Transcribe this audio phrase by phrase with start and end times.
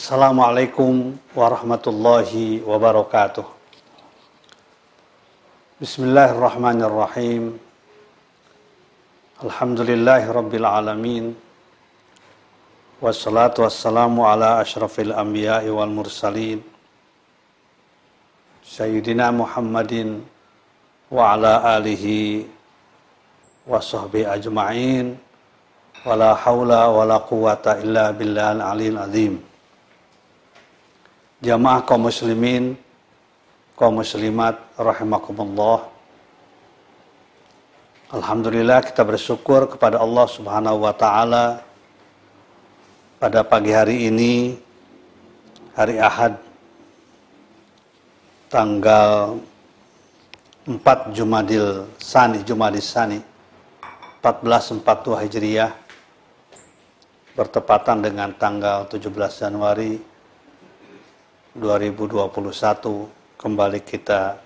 [0.00, 3.44] Assalamualaikum warahmatullahi wabarakatuh.
[5.76, 7.60] Bismillahirrahmanirrahim.
[9.44, 11.24] Alhamdulillahi rabbil alamin.
[12.96, 16.64] Wassalatu wassalamu ala ashrafil anbiya'i wal mursalin.
[18.64, 20.24] Sayyidina Muhammadin
[21.12, 22.48] wa ala alihi
[23.68, 25.12] wa sahbihi ajma'in.
[26.08, 29.49] Wa la hawla wa la quwata illa billahil alil azim.
[31.40, 32.76] Jamaah kaum muslimin,
[33.72, 35.88] kaum muslimat rahimakumullah.
[38.12, 41.64] Alhamdulillah kita bersyukur kepada Allah Subhanahu wa taala
[43.16, 44.60] pada pagi hari ini
[45.72, 46.36] hari Ahad
[48.52, 49.40] tanggal
[50.68, 50.76] 4
[51.16, 53.16] Jumadil Sani Jumadil Sani
[54.20, 55.72] 1442 Hijriah
[57.32, 59.08] bertepatan dengan tanggal 17
[59.40, 60.09] Januari
[61.60, 64.40] 2021 kembali kita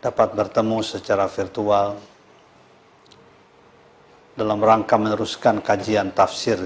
[0.00, 2.00] dapat bertemu secara virtual
[4.32, 6.56] dalam rangka meneruskan kajian tafsir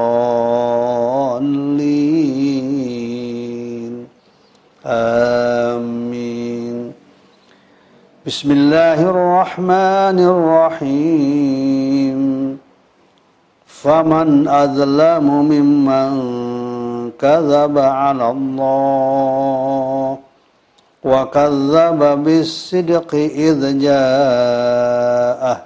[4.86, 6.92] آمين.
[8.26, 12.20] بسم الله الرحمن الرحيم.
[13.66, 16.10] فمن أظلم ممن
[17.18, 20.18] كذب على الله
[21.04, 25.65] وكذب بالصدق إذ جاءه.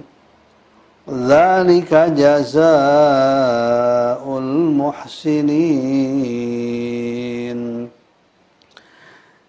[1.11, 2.63] ذلك جزاء
[4.37, 5.51] المحسنين.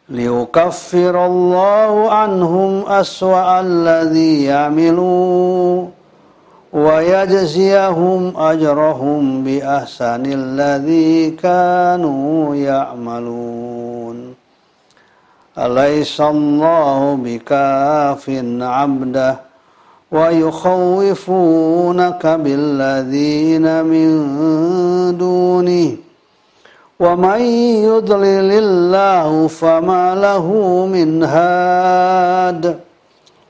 [0.08, 5.86] ليكفر الله عنهم أسوأ الذي يعملوا
[6.72, 14.34] ويجزيهم أجرهم بأحسن الذي كانوا يعملون.
[15.58, 18.30] أليس الله بكاف
[18.60, 19.51] عبده؟
[20.12, 24.08] ويخوفونك بالذين من
[25.18, 25.96] دونه.
[27.00, 27.40] ومن
[27.84, 30.46] يضلل الله فما له
[30.92, 32.78] من هاد.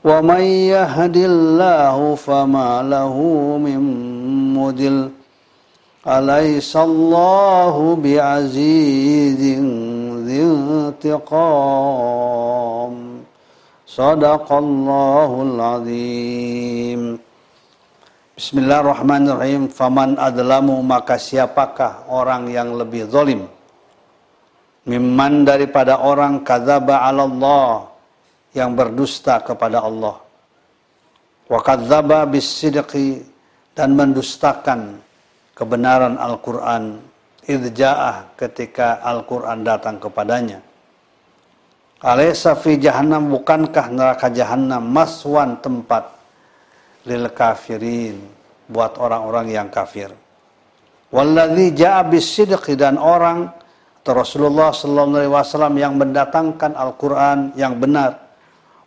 [0.03, 3.17] ومن يهد الله فما له
[3.63, 3.79] من
[4.53, 5.09] مدل
[6.07, 9.41] أليس الله بعزيز
[10.27, 10.43] ذي
[11.03, 13.02] انتقام؟
[13.93, 17.21] Sadaqallahul azim.
[18.33, 19.69] Bismillahirrahmanirrahim.
[19.69, 23.45] Faman adlamu maka siapakah orang yang lebih zalim?
[24.89, 27.93] Mimman daripada orang kadzaba 'ala Allah
[28.57, 30.17] yang berdusta kepada Allah.
[31.45, 33.21] Wa kadzaba bisidqi
[33.77, 34.97] dan mendustakan
[35.53, 36.97] kebenaran Al-Qur'an
[37.45, 40.72] idja'ah ketika Al-Qur'an datang kepadanya
[42.03, 46.11] Alaysa fi jahannam bukankah neraka jahannam maswan tempat
[47.07, 48.19] lil kafirin
[48.67, 50.11] buat orang-orang yang kafir.
[51.15, 53.47] Walladzi ja'a bisidqi dan orang
[54.03, 58.19] Rasulullah sallallahu alaihi wasallam yang mendatangkan Al-Qur'an yang benar.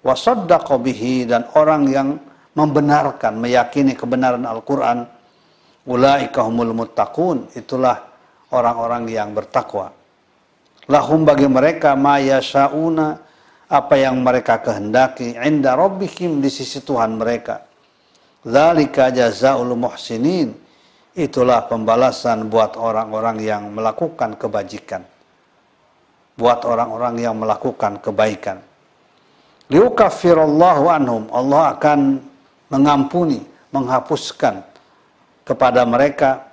[0.04, 2.20] Wasaddaqa bihi dan orang yang
[2.52, 5.08] membenarkan, meyakini kebenaran Al-Qur'an.
[5.88, 7.56] Ulaika humul muttaqun.
[7.56, 7.96] Itulah
[8.52, 9.88] orang-orang yang bertakwa.
[10.86, 13.18] Lahum bagi mereka ma yashauna
[13.66, 17.66] apa yang mereka kehendaki inda rabbihim di sisi Tuhan mereka.
[18.46, 20.54] Dzalika jazaul muhsinin.
[21.16, 25.02] Itulah pembalasan buat orang-orang yang melakukan kebajikan.
[26.36, 28.60] Buat orang-orang yang melakukan kebaikan.
[29.72, 31.26] Liukaffirallahu anhum.
[31.32, 32.20] Allah akan
[32.68, 33.40] mengampuni,
[33.72, 34.60] menghapuskan
[35.42, 36.46] kepada mereka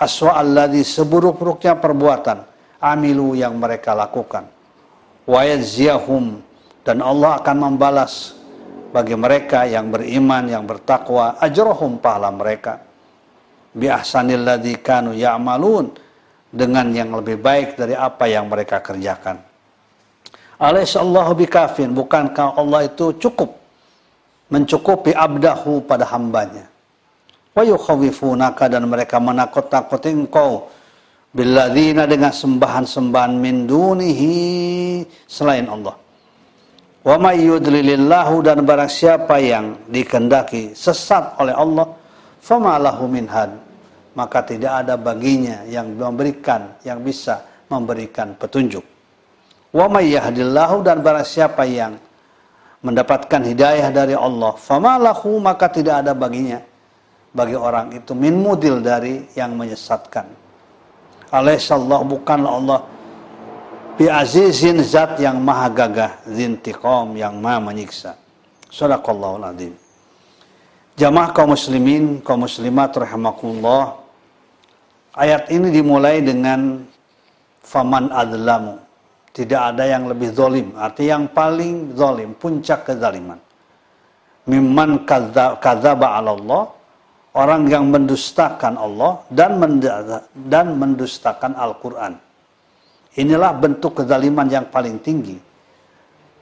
[0.00, 2.53] aswa alladhi seburuk-buruknya perbuatan
[2.84, 4.44] amilu yang mereka lakukan.
[5.24, 6.44] Wa yajziyahum
[6.84, 8.36] dan Allah akan membalas
[8.92, 12.84] bagi mereka yang beriman, yang bertakwa, ajrohum pahala mereka.
[13.74, 14.46] Bi ahsanil
[14.84, 15.90] kanu ya'malun
[16.54, 19.42] dengan yang lebih baik dari apa yang mereka kerjakan.
[20.54, 23.58] Alaihissallahu bikafin, bukankah Allah itu cukup
[24.46, 26.70] mencukupi abdahu pada hambanya.
[27.50, 30.70] Wa yukhawifunaka dan mereka menakut-nakuti engkau
[31.34, 34.38] billadzina dengan sembahan-sembahan min dunihi
[35.26, 35.98] selain Allah.
[37.04, 41.90] Wa may yudlilillahu dan barang siapa yang dikendaki sesat oleh Allah,
[42.40, 43.52] fama lahu min had.
[44.14, 48.86] Maka tidak ada baginya yang memberikan, yang bisa memberikan petunjuk.
[49.74, 51.98] Wa may dan barang siapa yang
[52.78, 56.62] mendapatkan hidayah dari Allah, fama lahu maka tidak ada baginya
[57.34, 60.43] bagi orang itu min mudil dari yang menyesatkan.
[61.34, 62.80] Alaihissallah bukanlah Allah.
[63.98, 68.14] Bi azizin zat yang maha gagah zintiqam yang maha menyiksa.
[68.70, 69.74] Sadaqallahul azim.
[70.94, 73.98] Jamaah kaum muslimin kaum muslimat rahimakumullah.
[75.14, 76.86] Ayat ini dimulai dengan
[77.62, 78.78] faman adlamu.
[79.34, 83.38] Tidak ada yang lebih zolim arti yang paling zolim puncak kezaliman.
[84.46, 85.02] Mimman
[85.58, 86.62] kadzaba ala Allah
[87.34, 89.58] orang yang mendustakan Allah dan
[90.48, 92.16] dan mendustakan Al-Qur'an
[93.14, 95.38] Inilah bentuk kezaliman yang paling tinggi.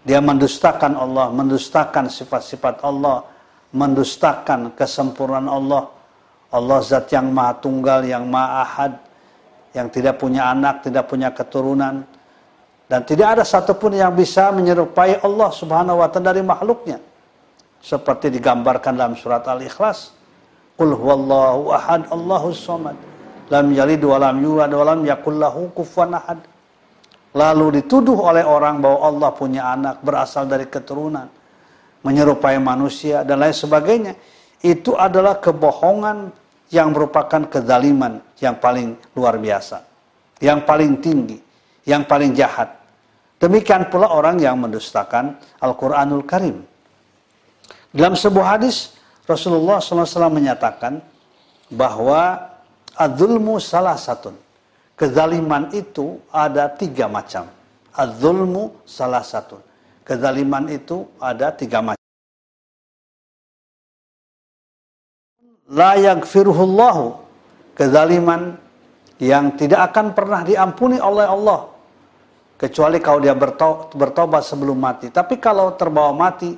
[0.02, 3.28] Dia mendustakan Allah, mendustakan sifat-sifat Allah,
[3.76, 5.92] mendustakan kesempurnaan Allah.
[6.52, 8.92] Allah zat yang maha tunggal, yang maha ahad,
[9.76, 12.08] yang tidak punya anak, tidak punya keturunan.
[12.88, 17.00] Dan tidak ada satupun yang bisa menyerupai Allah subhanahu wa ta'ala dari makhluknya.
[17.84, 20.21] Seperti digambarkan dalam surat Al-Ikhlas.
[20.76, 22.96] Qul huwallahu ahad, Allahus somad.
[23.52, 26.40] Lam yalid wa lam yulad wa lam yakullahu kufuwan ahad
[27.32, 31.28] lalu dituduh oleh orang bahwa Allah punya anak berasal dari keturunan,
[32.04, 34.12] menyerupai manusia dan lain sebagainya,
[34.62, 36.30] itu adalah kebohongan
[36.72, 39.84] yang merupakan kezaliman yang paling luar biasa,
[40.40, 41.40] yang paling tinggi,
[41.88, 42.68] yang paling jahat.
[43.40, 46.62] Demikian pula orang yang mendustakan Al-Quranul Karim.
[47.90, 48.94] Dalam sebuah hadis,
[49.32, 51.00] Rasulullah SAW menyatakan
[51.72, 52.52] bahwa
[52.94, 54.36] adzulmu salah satu
[55.02, 57.50] Kezaliman itu ada tiga macam.
[57.90, 59.58] Az-zulmu salah satu.
[60.06, 62.06] Kezaliman itu ada tiga macam.
[65.74, 67.18] La yaghfiruhullahu.
[67.74, 68.60] Kezaliman
[69.18, 71.72] yang tidak akan pernah diampuni oleh Allah.
[72.60, 75.10] Kecuali kalau dia bertobat sebelum mati.
[75.10, 76.54] Tapi kalau terbawa mati,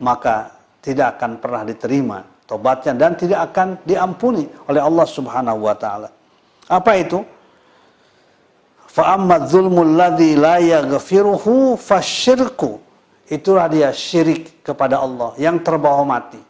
[0.00, 2.18] maka tidak akan pernah diterima
[2.48, 6.08] tobatnya dan tidak akan diampuni oleh Allah Subhanahu wa taala.
[6.64, 7.20] Apa itu?
[8.88, 12.80] Fa amma dzulmul ladzi la yaghfiruhu fasyirku.
[13.28, 16.40] Itulah dia syirik kepada Allah yang terbawa mati.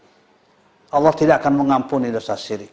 [0.95, 2.71] Allah tidak akan mengampuni dosa syirik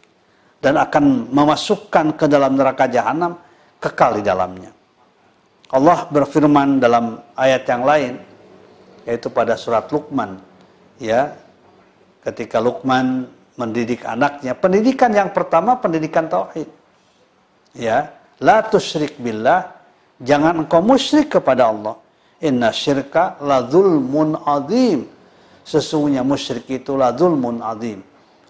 [0.62, 3.34] dan akan memasukkan ke dalam neraka jahanam
[3.82, 4.70] kekal di dalamnya.
[5.74, 8.14] Allah berfirman dalam ayat yang lain
[9.02, 10.38] yaitu pada surat Luqman
[11.02, 11.34] ya
[12.26, 16.68] ketika Luqman mendidik anaknya pendidikan yang pertama pendidikan tauhid
[17.72, 19.72] ya La tusyrik billah.
[20.20, 21.96] Jangan engkau musyrik kepada Allah.
[22.44, 25.08] Inna syirka la zulmun azim.
[25.64, 28.00] Sesungguhnya musyrik itu la zulmun azim.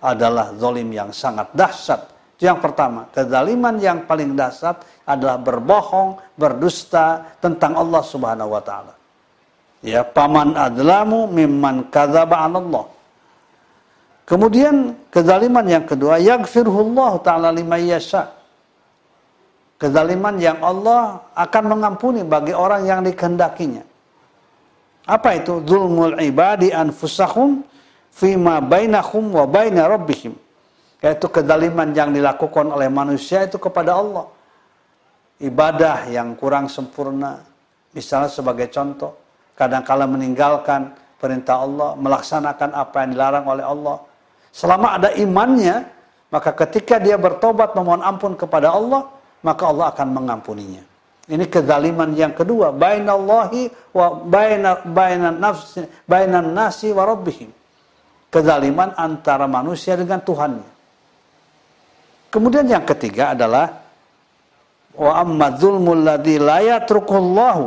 [0.03, 2.15] Adalah zolim yang sangat dahsyat.
[2.39, 3.11] Itu yang pertama.
[3.11, 8.95] Kezaliman yang paling dahsyat adalah berbohong, berdusta tentang Allah subhanahu wa ta'ala.
[9.81, 12.85] Ya, paman adlamu mimman kadzaba Allah.
[14.27, 18.37] Kemudian kezaliman yang kedua, yaghfirullah ta'ala liman yasha'
[19.77, 23.85] Kezaliman yang Allah akan mengampuni bagi orang yang dikehendakinya.
[25.05, 25.61] Apa itu?
[25.69, 27.61] Zulmul ibadi anfusahum
[28.09, 30.33] fima bainahum wa baina rabbihim.
[31.05, 34.33] Yaitu kedaliman yang dilakukan oleh manusia itu kepada Allah.
[35.45, 37.45] Ibadah yang kurang sempurna.
[37.93, 39.13] Misalnya sebagai contoh.
[39.61, 41.93] Kadang-kala meninggalkan perintah Allah.
[42.01, 43.97] Melaksanakan apa yang dilarang oleh Allah.
[44.57, 45.85] Selama ada imannya.
[46.33, 49.13] Maka ketika dia bertobat memohon ampun kepada Allah.
[49.45, 50.97] Maka Allah akan mengampuninya.
[51.27, 57.51] Ini kezaliman yang kedua, bainallahi wa baina bainan nafsi bainan nasi wa rabbihim.
[58.31, 60.71] Kezaliman antara manusia dengan Tuhannya.
[62.31, 63.75] Kemudian yang ketiga adalah
[64.95, 67.67] wa amma dzulmul ladzi la yatrukullahu.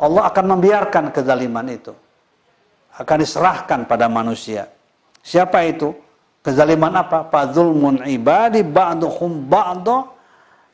[0.00, 1.92] Allah akan membiarkan kezaliman itu.
[2.96, 4.64] Akan diserahkan pada manusia.
[5.22, 5.94] Siapa itu?
[6.42, 7.30] Kezaliman apa?
[7.30, 10.10] Fadzulmun ibadi ba'duhum ba'du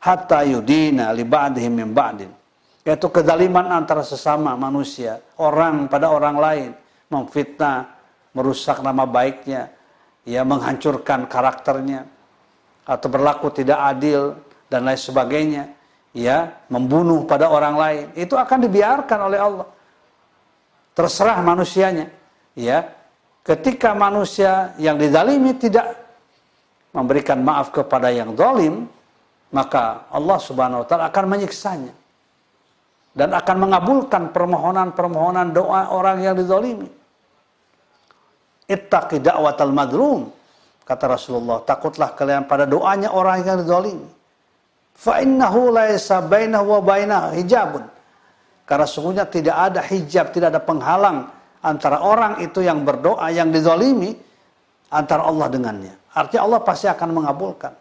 [0.01, 2.33] hatta yudina li ba'dihim min ba'din.
[2.81, 6.69] Yaitu kezaliman antara sesama manusia, orang pada orang lain,
[7.13, 7.85] memfitnah,
[8.33, 9.69] merusak nama baiknya,
[10.25, 12.09] ya menghancurkan karakternya
[12.89, 14.33] atau berlaku tidak adil
[14.65, 15.63] dan lain sebagainya,
[16.17, 19.67] ya membunuh pada orang lain, itu akan dibiarkan oleh Allah.
[20.97, 22.09] Terserah manusianya,
[22.57, 22.89] ya.
[23.45, 25.95] Ketika manusia yang dizalimi tidak
[26.93, 28.85] memberikan maaf kepada yang zalim,
[29.49, 31.93] maka Allah Subhanahu wa taala akan menyiksanya
[33.17, 36.89] dan akan mengabulkan permohonan-permohonan doa orang yang dizalimi.
[38.69, 40.29] Ittaqi da'watal madlum
[40.85, 44.09] kata Rasulullah, takutlah kalian pada doanya orang yang dizalimi.
[44.93, 47.85] Fa innahu laisa bainahu wa bainahu hijabun.
[48.69, 51.29] Karena sungguhnya tidak ada hijab, tidak ada penghalang
[51.63, 54.15] antara orang itu yang berdoa yang dizalimi
[54.91, 55.93] antara Allah dengannya.
[56.15, 57.73] Artinya Allah pasti akan mengabulkan.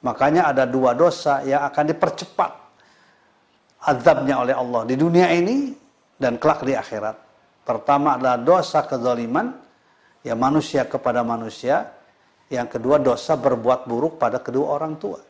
[0.00, 2.50] Makanya ada dua dosa yang akan dipercepat
[3.84, 5.76] azabnya oleh Allah di dunia ini
[6.16, 7.16] dan kelak di akhirat.
[7.64, 9.52] Pertama adalah dosa kezaliman
[10.24, 11.92] ya manusia kepada manusia.
[12.50, 15.22] Yang kedua dosa berbuat buruk pada kedua orang tua.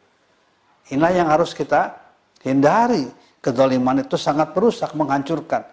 [0.89, 1.93] Inilah yang harus kita
[2.41, 3.05] hindari.
[3.45, 5.65] Kezaliman itu sangat merusak, menghancurkan.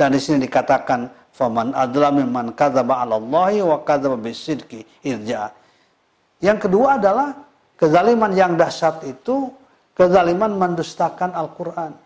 [0.00, 5.52] Dan di sini dikatakan faman adalah mimman kadzaba 'ala Allahi wa kadzaba bisidqi irja.
[6.40, 7.36] Yang kedua adalah
[7.80, 9.48] Kezaliman yang dahsyat itu
[9.96, 11.96] kezaliman mendustakan Al-Quran.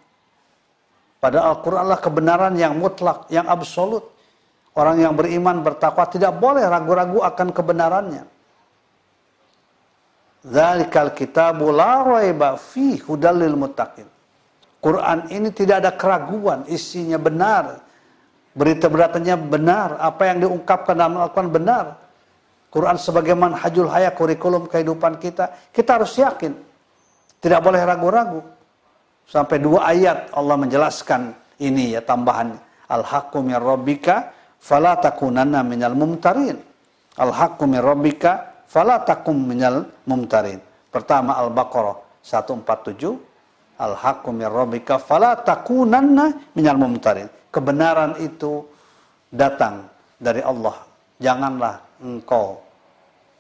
[1.18, 4.06] Pada Al-Quranlah kebenaran yang mutlak, yang absolut.
[4.78, 8.22] Orang yang beriman bertakwa tidak boleh ragu-ragu akan kebenarannya.
[10.46, 14.06] Zalikal kitabu la raiba fi hudalil muttaqin.
[14.84, 17.80] Quran ini tidak ada keraguan, isinya benar.
[18.52, 21.96] Berita-beritanya benar, apa yang diungkapkan dalam Al-Quran benar.
[22.68, 26.52] Quran sebagai manhajul hayat kurikulum kehidupan kita, kita harus yakin.
[27.40, 28.44] Tidak boleh ragu-ragu.
[29.24, 31.32] Sampai dua ayat Allah menjelaskan
[31.64, 32.52] ini ya tambahan.
[32.92, 36.60] Al-haqqu min rabbika fala takunanna minal mumtarin.
[37.16, 40.60] Al-haqqu min rabbika fala takum minal mumtarin.
[40.92, 43.33] Pertama Al-Baqarah 147.
[43.74, 47.26] Al-haqqu min rabbika fala takunanna mumtarin.
[47.50, 48.62] Kebenaran itu
[49.30, 49.86] datang
[50.18, 50.78] dari Allah.
[51.18, 52.62] Janganlah engkau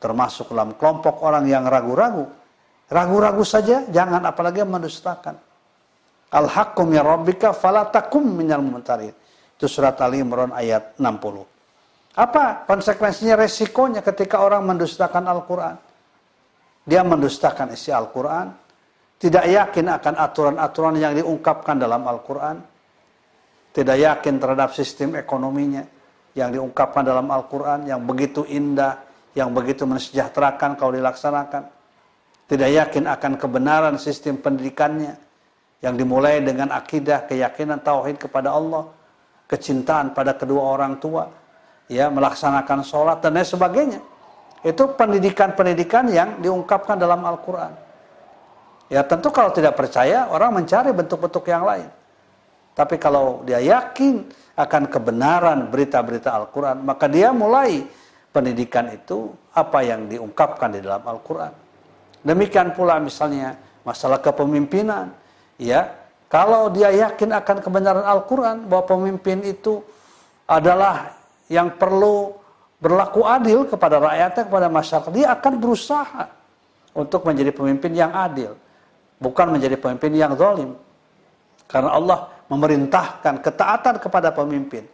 [0.02, 2.28] termasuk dalam kelompok orang yang ragu-ragu.
[2.92, 5.34] Ragu-ragu saja, jangan apalagi mendustakan.
[6.34, 9.14] Al-haqqum ya rabbika falatakum minal mumtarin.
[9.54, 11.46] Itu surat Ali Imran ayat 60.
[12.14, 15.78] Apa konsekuensinya resikonya ketika orang mendustakan Al-Quran?
[16.84, 18.52] Dia mendustakan isi Al-Quran,
[19.18, 22.56] tidak yakin akan aturan-aturan yang diungkapkan dalam Al-Quran,
[23.74, 25.82] tidak yakin terhadap sistem ekonominya
[26.34, 29.02] yang diungkapkan dalam Al-Quran yang begitu indah,
[29.34, 31.70] yang begitu mensejahterakan kalau dilaksanakan.
[32.44, 35.16] Tidak yakin akan kebenaran sistem pendidikannya
[35.80, 38.92] yang dimulai dengan akidah, keyakinan, tauhid kepada Allah,
[39.48, 41.28] kecintaan pada kedua orang tua,
[41.88, 44.00] ya melaksanakan sholat dan lain sebagainya.
[44.64, 47.83] Itu pendidikan-pendidikan yang diungkapkan dalam Al-Quran.
[48.92, 51.88] Ya tentu kalau tidak percaya, orang mencari bentuk-bentuk yang lain.
[52.74, 57.86] Tapi kalau dia yakin akan kebenaran berita-berita Al-Quran, maka dia mulai
[58.34, 61.54] pendidikan itu apa yang diungkapkan di dalam Al-Quran.
[62.26, 63.54] Demikian pula misalnya
[63.86, 65.14] masalah kepemimpinan.
[65.54, 65.94] Ya,
[66.26, 69.78] kalau dia yakin akan kebenaran Al-Quran bahwa pemimpin itu
[70.50, 71.14] adalah
[71.46, 72.34] yang perlu
[72.82, 76.24] berlaku adil kepada rakyatnya, kepada masyarakat, dia akan berusaha
[76.92, 78.58] untuk menjadi pemimpin yang adil,
[79.18, 80.74] bukan menjadi pemimpin yang zalim.
[81.66, 82.18] Karena Allah
[82.48, 84.84] memerintahkan ketaatan kepada pemimpin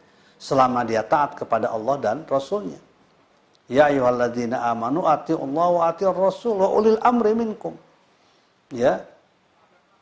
[0.40, 2.78] selama dia taat kepada Allah dan Rasulnya.
[3.70, 7.78] Ya ayyuhalladzina amanu Allah wa atiur rasul wa ulil amri minkum.
[8.74, 9.06] Ya.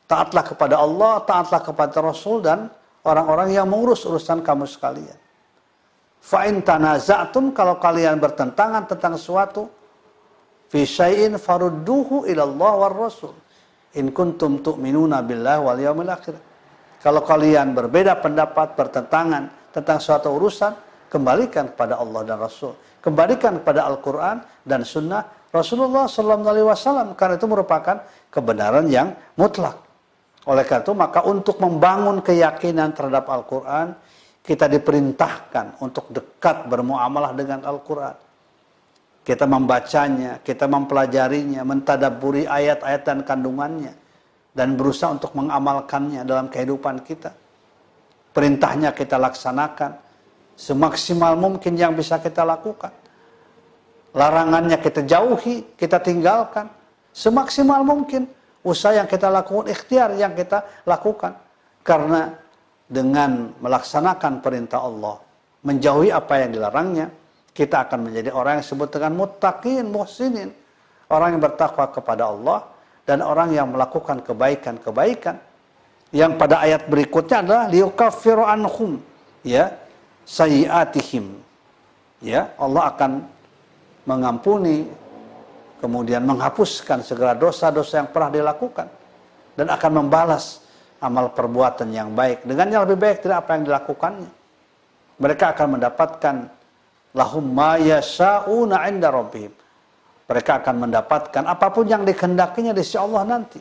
[0.09, 2.73] Taatlah kepada Allah, taatlah kepada Rasul dan
[3.05, 5.21] orang-orang yang mengurus urusan kamu sekalian.
[6.17, 9.69] Fa in tanaza'tum kalau kalian bertentangan tentang sesuatu
[10.73, 13.37] fi syai'in farudduhu ila Allah Rasul.
[13.97, 16.37] In kuntum tu'minuna billahi wal yawmil akhir.
[17.01, 20.75] Kalau kalian berbeda pendapat, bertentangan tentang suatu urusan,
[21.09, 22.77] kembalikan kepada Allah dan Rasul.
[23.01, 27.17] Kembalikan kepada Al-Quran dan Sunnah Rasulullah SAW.
[27.17, 27.97] Karena itu merupakan
[28.29, 29.81] kebenaran yang mutlak.
[30.45, 33.97] Oleh karena itu, maka untuk membangun keyakinan terhadap Al-Quran,
[34.45, 38.28] kita diperintahkan untuk dekat bermuamalah dengan Al-Quran.
[39.29, 43.93] Kita membacanya, kita mempelajarinya, mentadaburi ayat-ayat dan kandungannya.
[44.57, 47.37] Dan berusaha untuk mengamalkannya dalam kehidupan kita.
[48.33, 50.01] Perintahnya kita laksanakan.
[50.57, 52.89] Semaksimal mungkin yang bisa kita lakukan.
[54.17, 56.73] Larangannya kita jauhi, kita tinggalkan.
[57.13, 58.25] Semaksimal mungkin.
[58.65, 61.37] Usaha yang kita lakukan, ikhtiar yang kita lakukan.
[61.85, 62.33] Karena
[62.89, 65.21] dengan melaksanakan perintah Allah,
[65.69, 67.13] menjauhi apa yang dilarangnya,
[67.59, 70.55] kita akan menjadi orang yang disebut dengan muttaqin, muhsinin.
[71.11, 72.71] Orang yang bertakwa kepada Allah
[73.03, 75.35] dan orang yang melakukan kebaikan-kebaikan.
[76.15, 79.03] Yang pada ayat berikutnya adalah liyukaffiru anhum
[79.43, 79.75] ya
[80.23, 81.35] sayiatihim.
[82.23, 83.27] Ya, Allah akan
[84.07, 84.87] mengampuni
[85.83, 88.87] kemudian menghapuskan segala dosa-dosa yang pernah dilakukan
[89.59, 90.63] dan akan membalas
[90.99, 94.31] amal perbuatan yang baik dengan yang lebih baik tidak apa yang dilakukannya.
[95.19, 96.58] Mereka akan mendapatkan
[97.17, 99.53] lahum ma yasha'una 'inda rabbihim.
[100.29, 103.61] Mereka akan mendapatkan apa pun yang dikehendakinya di sisi Allah nanti.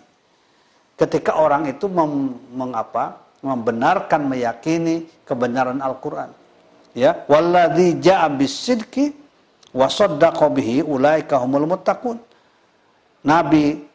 [0.97, 3.27] Ketika orang itu mem, mengapa?
[3.41, 6.33] membenarkan meyakini kebenaran Al-Qur'an.
[6.97, 9.13] Ya, walladzi ja'a bisidqi
[9.77, 12.17] wa saddaqa bihi ulaika humul muttaqun.
[13.21, 13.85] Nabi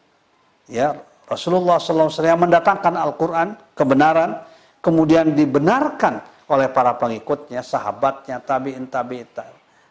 [0.71, 0.95] ya
[1.27, 2.11] Rasulullah SAW
[2.47, 4.39] mendatangkan Al-Quran, kebenaran,
[4.79, 9.27] kemudian dibenarkan oleh para pengikutnya, sahabatnya, tabi'in, tabi'in,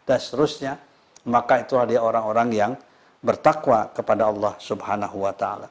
[0.07, 0.79] dan seterusnya,
[1.27, 2.71] maka itulah dia orang-orang yang
[3.23, 5.67] bertakwa kepada Allah Subhanahu wa taala.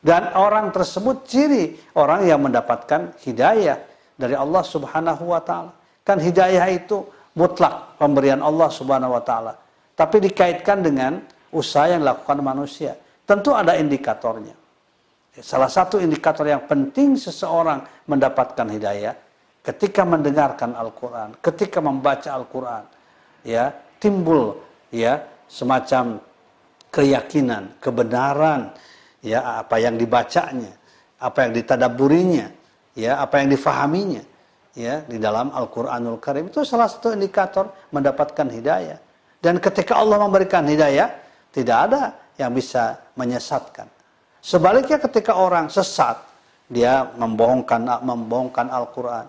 [0.00, 3.80] Dan orang tersebut ciri orang yang mendapatkan hidayah
[4.16, 5.72] dari Allah Subhanahu wa taala.
[6.06, 7.04] Kan hidayah itu
[7.36, 9.58] mutlak pemberian Allah Subhanahu wa taala.
[9.96, 11.20] Tapi dikaitkan dengan
[11.52, 12.96] usaha yang dilakukan manusia.
[13.26, 14.54] Tentu ada indikatornya.
[15.36, 19.25] Salah satu indikator yang penting seseorang mendapatkan hidayah
[19.66, 22.86] ketika mendengarkan Al-Qur'an, ketika membaca Al-Qur'an,
[23.42, 24.54] ya, timbul
[24.94, 26.22] ya semacam
[26.94, 28.70] keyakinan, kebenaran
[29.26, 30.70] ya apa yang dibacanya,
[31.18, 32.46] apa yang ditadaburinya,
[32.94, 34.22] ya, apa yang difahaminya
[34.76, 39.00] ya di dalam Al-Qur'anul Karim itu salah satu indikator mendapatkan hidayah.
[39.40, 41.10] Dan ketika Allah memberikan hidayah,
[41.50, 42.02] tidak ada
[42.36, 43.88] yang bisa menyesatkan.
[44.44, 46.20] Sebaliknya ketika orang sesat,
[46.68, 49.26] dia membohongkan membohongkan Al-Qur'an,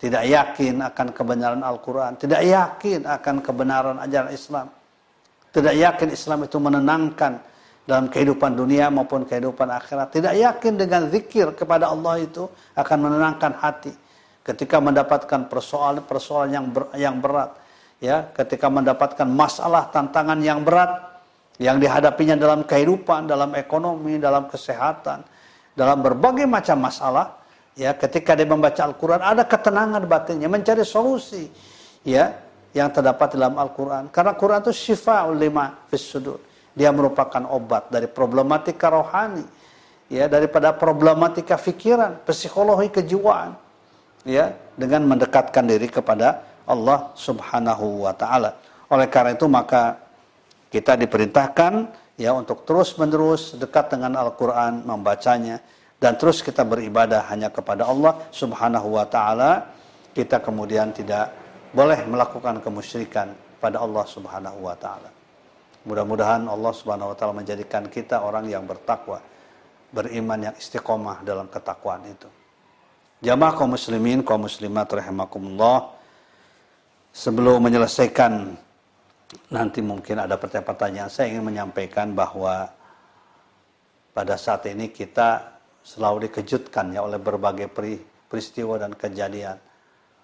[0.00, 4.72] tidak yakin akan kebenaran Al-Qur'an, tidak yakin akan kebenaran ajaran Islam.
[5.50, 7.36] Tidak yakin Islam itu menenangkan
[7.84, 10.14] dalam kehidupan dunia maupun kehidupan akhirat.
[10.14, 12.46] Tidak yakin dengan zikir kepada Allah itu
[12.78, 13.92] akan menenangkan hati.
[14.40, 17.50] Ketika mendapatkan persoalan-persoalan yang ber, yang berat,
[18.00, 20.96] ya, ketika mendapatkan masalah tantangan yang berat,
[21.60, 25.26] yang dihadapinya dalam kehidupan, dalam ekonomi, dalam kesehatan,
[25.76, 27.39] dalam berbagai macam masalah,
[27.80, 31.48] ya ketika dia membaca Al-Quran ada ketenangan batinnya, mencari solusi,
[32.04, 32.36] ya
[32.76, 34.12] yang terdapat dalam Al-Quran.
[34.12, 36.36] Karena Quran itu syifa ulima fis sudur.
[36.76, 39.42] Dia merupakan obat dari problematika rohani,
[40.12, 43.56] ya daripada problematika pikiran, psikologi kejiwaan,
[44.28, 48.60] ya dengan mendekatkan diri kepada Allah Subhanahu wa taala.
[48.92, 49.98] Oleh karena itu maka
[50.70, 55.58] kita diperintahkan ya untuk terus-menerus dekat dengan Al-Qur'an, membacanya
[56.00, 59.68] dan terus kita beribadah hanya kepada Allah Subhanahu wa taala.
[60.16, 61.30] Kita kemudian tidak
[61.70, 65.12] boleh melakukan kemusyrikan pada Allah Subhanahu wa taala.
[65.84, 69.20] Mudah-mudahan Allah Subhanahu wa taala menjadikan kita orang yang bertakwa,
[69.92, 72.26] beriman yang istiqomah dalam ketakwaan itu.
[73.20, 76.00] Jamaah kaum muslimin, kaum muslimat rahimakumullah.
[77.12, 78.56] Sebelum menyelesaikan
[79.52, 81.12] nanti mungkin ada pertanyaan-pertanyaan.
[81.12, 82.72] Saya ingin menyampaikan bahwa
[84.16, 87.72] pada saat ini kita selalu dikejutkan ya oleh berbagai
[88.28, 89.56] peristiwa dan kejadian,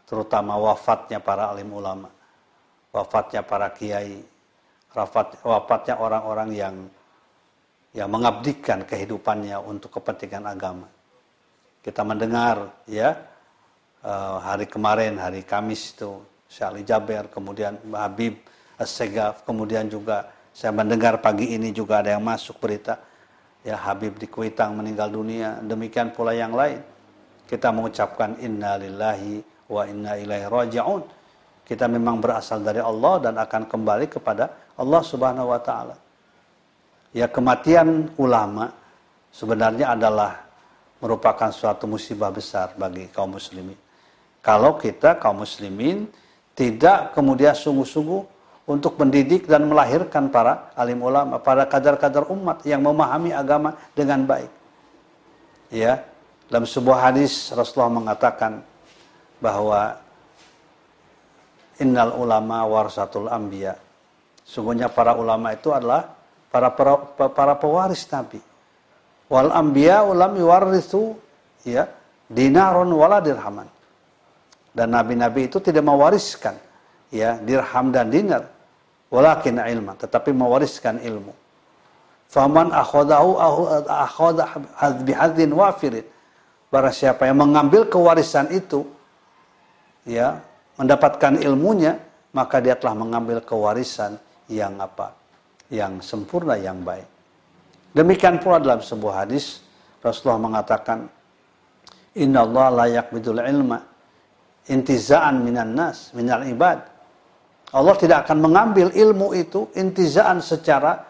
[0.05, 2.13] terutama wafatnya para alim ulama,
[2.93, 4.21] wafatnya para kiai,
[4.93, 6.77] wafat, wafatnya orang-orang yang
[7.97, 10.89] yang mengabdikan kehidupannya untuk kepentingan agama.
[11.81, 13.17] Kita mendengar ya
[14.05, 18.39] eh, hari kemarin hari Kamis itu Syekh Ali Jaber, kemudian Habib
[18.77, 23.01] As-Segaf, kemudian juga saya mendengar pagi ini juga ada yang masuk berita
[23.67, 26.79] ya Habib di Kuitang meninggal dunia, demikian pula yang lain.
[27.51, 31.03] Kita mengucapkan inna lillahi wa inna ilaihi raji'un.
[31.67, 35.99] Kita memang berasal dari Allah dan akan kembali kepada Allah Subhanahu wa taala.
[37.11, 38.71] Ya kematian ulama
[39.35, 40.47] sebenarnya adalah
[41.03, 43.75] merupakan suatu musibah besar bagi kaum muslimin.
[44.47, 46.07] Kalau kita kaum muslimin
[46.55, 48.36] tidak kemudian sungguh-sungguh
[48.67, 54.51] untuk mendidik dan melahirkan para alim ulama, para kadar-kadar umat yang memahami agama dengan baik.
[55.71, 56.03] Ya,
[56.51, 58.67] dalam sebuah hadis Rasulullah mengatakan
[59.39, 60.03] bahwa
[61.79, 63.79] innal ulama warasatul anbiya.
[64.43, 66.11] Sungguhnya para ulama itu adalah
[66.51, 68.43] para para, para pewaris Nabi.
[69.31, 71.19] Wal anbiya ulam yuwarithu
[71.63, 71.87] ya
[72.27, 73.71] dinaron wala dirhaman.
[74.75, 76.55] Dan nabi-nabi itu tidak mewariskan
[77.09, 78.56] ya dirham dan dinar
[79.13, 81.33] walakin ilma tetapi mewariskan ilmu.
[82.27, 83.39] Faman akhadahu
[83.87, 84.45] akhadha
[85.07, 86.07] bihadzin wafirin.
[86.67, 88.83] Barang siapa yang mengambil kewarisan itu
[90.03, 90.43] ya
[90.75, 92.03] mendapatkan ilmunya
[92.35, 94.19] maka dia telah mengambil kewarisan
[94.51, 95.15] yang apa?
[95.67, 97.07] yang sempurna, yang baik.
[97.91, 99.67] Demikian pula dalam sebuah hadis
[99.99, 101.11] Rasulullah mengatakan
[102.17, 103.83] Inna Allah layak bidul ilma
[104.71, 106.83] intizaan minan nas, minal ibad.
[107.75, 111.03] Allah tidak akan mengambil ilmu itu intizaan secara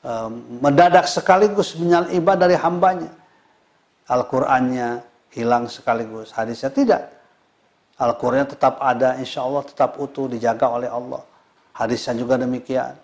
[0.00, 3.12] um, mendadak sekaligus minal ibad dari hambanya.
[4.08, 5.04] Al-Qur'annya
[5.36, 7.02] hilang sekaligus, hadisnya tidak.
[8.00, 11.20] Al-Qur'annya tetap ada, insya Allah tetap utuh, dijaga oleh Allah.
[11.76, 12.96] Hadisnya juga demikian.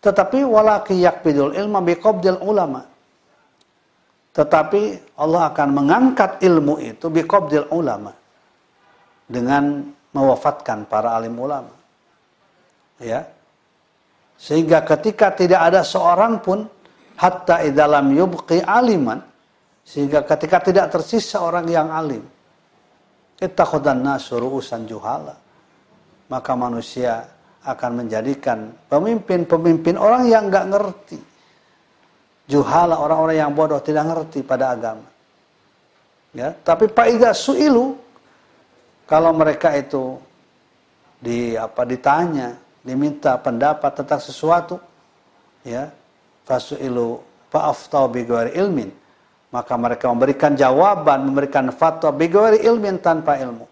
[0.00, 2.88] Tetapi walaki yakbidul ilma biqabdil ulama.
[4.32, 8.16] Tetapi Allah akan mengangkat ilmu itu biqabdil ulama.
[9.28, 9.84] Dengan
[10.16, 11.79] mewafatkan para alim ulama.
[13.00, 13.26] Ya.
[14.36, 16.68] Sehingga ketika tidak ada seorang pun
[17.16, 19.20] hatta idalam yubqi aliman
[19.84, 22.24] sehingga ketika tidak tersisa orang yang alim
[23.40, 24.40] ittakhadan nasu
[24.88, 25.36] juhala
[26.30, 27.26] maka manusia
[27.66, 31.18] akan menjadikan pemimpin-pemimpin orang yang nggak ngerti.
[32.50, 35.06] Juhala orang-orang yang bodoh tidak ngerti pada agama.
[36.30, 37.98] Ya, tapi Pak suilu
[39.04, 40.18] kalau mereka itu
[41.18, 44.80] di apa ditanya, diminta pendapat tentang sesuatu,
[45.64, 45.92] ya,
[46.48, 48.90] fasuilu fa'aftau bighairi ilmin,
[49.50, 53.66] maka mereka memberikan jawaban, memberikan fatwa bighairi ilmin tanpa ilmu.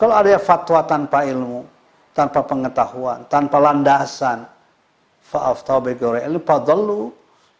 [0.00, 1.68] Kalau ada fatwa tanpa ilmu,
[2.16, 4.48] tanpa pengetahuan, tanpa landasan.
[5.20, 7.12] Fa'aftau bighairi ilmi fadallu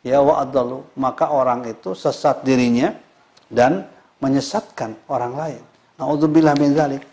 [0.02, 0.82] ya wa adallu.
[0.96, 2.90] Maka orang itu sesat dirinya
[3.46, 3.84] dan
[4.18, 5.62] menyesatkan orang lain.
[6.00, 7.04] Nauzubillah min dzalik.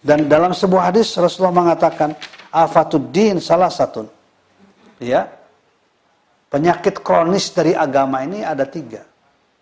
[0.00, 2.16] Dan dalam sebuah hadis Rasulullah mengatakan
[2.48, 4.08] afatuddin salah satu.
[5.00, 5.28] Ya.
[6.50, 9.06] Penyakit kronis dari agama ini ada tiga.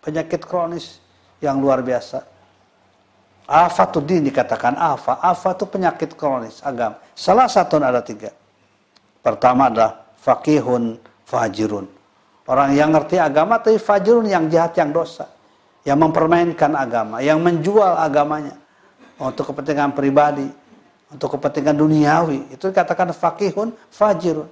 [0.01, 0.97] Penyakit kronis
[1.43, 2.39] yang luar biasa
[3.49, 5.17] Afatuddin dikatakan afa.
[5.25, 7.01] Afa itu penyakit kronis agama.
[7.17, 8.29] Salah satu ada tiga.
[9.25, 11.89] Pertama adalah fakihun fajirun.
[12.45, 15.25] Orang yang ngerti agama tapi fajirun yang jahat yang dosa.
[15.81, 17.25] Yang mempermainkan agama.
[17.25, 18.53] Yang menjual agamanya.
[19.19, 20.47] Untuk kepentingan pribadi.
[21.11, 22.55] Untuk kepentingan duniawi.
[22.55, 24.47] Itu dikatakan fakihun fajirun.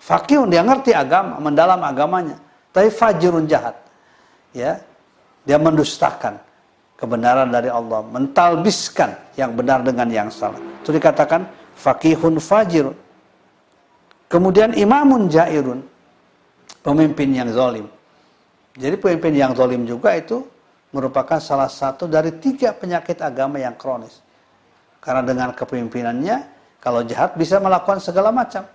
[0.00, 1.38] Fakihun dia ngerti agama.
[1.38, 2.36] Mendalam agamanya.
[2.74, 3.78] Tapi fajirun jahat.
[4.50, 4.82] Ya,
[5.46, 6.36] Dia mendustakan
[7.00, 10.60] kebenaran dari Allah, mentalbiskan yang benar dengan yang salah.
[10.84, 11.48] Itu dikatakan
[11.80, 12.92] fakihun fajir.
[14.28, 15.80] Kemudian imamun jairun,
[16.84, 17.88] pemimpin yang zalim.
[18.76, 20.44] Jadi pemimpin yang zalim juga itu
[20.90, 24.22] merupakan salah satu dari tiga penyakit agama yang kronis.
[25.00, 26.36] Karena dengan kepemimpinannya,
[26.82, 28.66] kalau jahat bisa melakukan segala macam.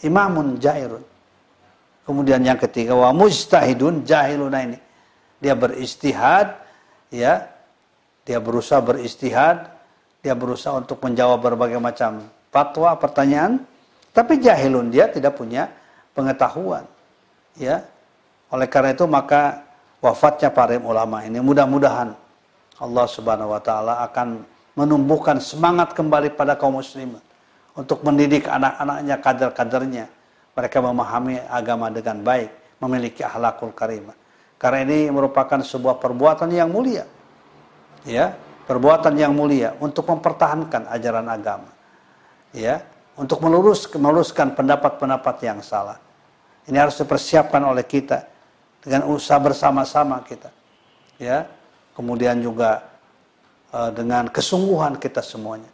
[0.00, 1.04] Imamun jairun.
[2.08, 4.78] Kemudian yang ketiga, wa mujtahidun jahiluna ini.
[5.40, 6.56] Dia beristihad,
[7.12, 7.48] ya
[8.24, 9.68] dia berusaha beristihad,
[10.20, 13.64] dia berusaha untuk menjawab berbagai macam fatwa, pertanyaan,
[14.12, 15.66] tapi jahilun dia tidak punya
[16.12, 16.84] pengetahuan.
[17.56, 17.84] Ya.
[18.50, 19.69] Oleh karena itu maka
[20.00, 21.38] wafatnya para ulama ini.
[21.38, 22.16] Mudah-mudahan
[22.80, 24.42] Allah Subhanahu wa taala akan
[24.74, 27.20] menumbuhkan semangat kembali pada kaum muslimin
[27.76, 30.06] untuk mendidik anak-anaknya, kader-kadernya.
[30.56, 32.50] Mereka memahami agama dengan baik,
[32.82, 34.16] memiliki akhlakul karimah.
[34.60, 37.06] Karena ini merupakan sebuah perbuatan yang mulia.
[38.04, 38.34] Ya
[38.64, 41.70] perbuatan yang mulia untuk mempertahankan ajaran agama.
[42.54, 42.84] Ya
[43.18, 46.00] untuk melurus meluruskan pendapat-pendapat yang salah.
[46.64, 48.29] Ini harus dipersiapkan oleh kita
[48.84, 50.48] dengan usaha bersama-sama kita
[51.20, 51.44] ya
[51.96, 52.84] kemudian juga
[53.72, 55.68] uh, dengan kesungguhan kita semuanya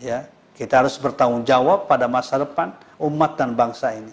[0.00, 0.24] ya
[0.56, 4.12] kita harus bertanggung jawab pada masa depan umat dan bangsa ini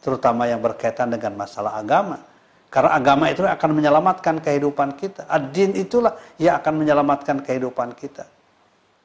[0.00, 2.30] terutama yang berkaitan dengan masalah agama
[2.70, 5.26] karena agama itu akan menyelamatkan kehidupan kita.
[5.26, 8.30] Ad-din itulah yang akan menyelamatkan kehidupan kita.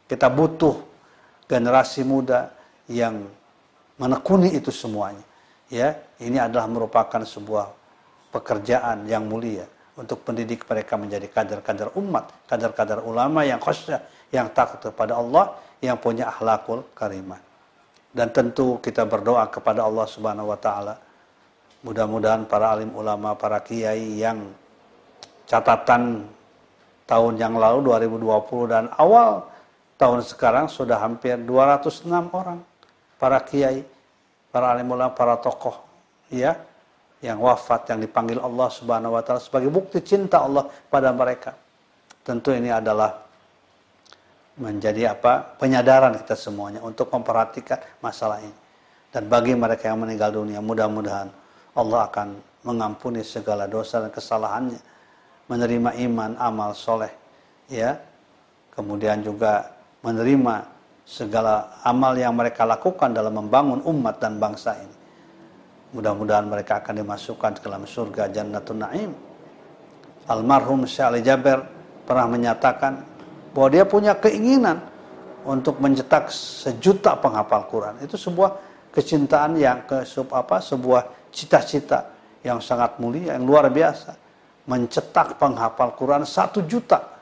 [0.06, 0.86] Kita butuh
[1.50, 2.54] generasi muda
[2.86, 3.26] yang
[3.98, 5.26] menekuni itu semuanya.
[5.66, 7.74] ya ini adalah merupakan sebuah
[8.36, 9.64] pekerjaan yang mulia
[9.96, 14.04] untuk pendidik mereka menjadi kader-kader umat, kader-kader ulama yang khusyuk,
[14.36, 17.40] yang takut kepada Allah, yang punya akhlakul karimah.
[18.12, 21.00] Dan tentu kita berdoa kepada Allah Subhanahu wa taala.
[21.88, 24.52] Mudah-mudahan para alim ulama, para kiai yang
[25.48, 26.28] catatan
[27.08, 29.48] tahun yang lalu 2020 dan awal
[29.96, 32.60] tahun sekarang sudah hampir 206 orang
[33.22, 33.86] para kiai,
[34.50, 35.86] para alim ulama, para tokoh
[36.34, 36.58] ya
[37.26, 41.58] yang wafat yang dipanggil Allah Subhanahu wa taala sebagai bukti cinta Allah pada mereka.
[42.22, 43.26] Tentu ini adalah
[44.62, 45.58] menjadi apa?
[45.58, 48.56] penyadaran kita semuanya untuk memperhatikan masalah ini.
[49.10, 51.28] Dan bagi mereka yang meninggal dunia, mudah-mudahan
[51.76, 52.28] Allah akan
[52.68, 54.80] mengampuni segala dosa dan kesalahannya
[55.46, 57.14] menerima iman, amal soleh,
[57.70, 58.02] ya,
[58.74, 60.66] kemudian juga menerima
[61.06, 64.96] segala amal yang mereka lakukan dalam membangun umat dan bangsa ini.
[65.96, 69.16] Mudah-mudahan mereka akan dimasukkan ke dalam surga Jannatul Naim.
[70.28, 71.64] Almarhum Syekh Ali Jaber
[72.04, 73.00] pernah menyatakan
[73.56, 74.84] bahwa dia punya keinginan
[75.48, 77.96] untuk mencetak sejuta penghafal Quran.
[78.04, 78.60] Itu sebuah
[78.92, 82.12] kecintaan yang ke sub apa sebuah cita-cita
[82.44, 84.26] yang sangat mulia, yang luar biasa
[84.66, 87.22] mencetak penghafal Quran satu juta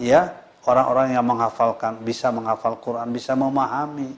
[0.00, 0.32] ya
[0.64, 4.08] orang-orang yang menghafalkan bisa menghafal Quran bisa memahami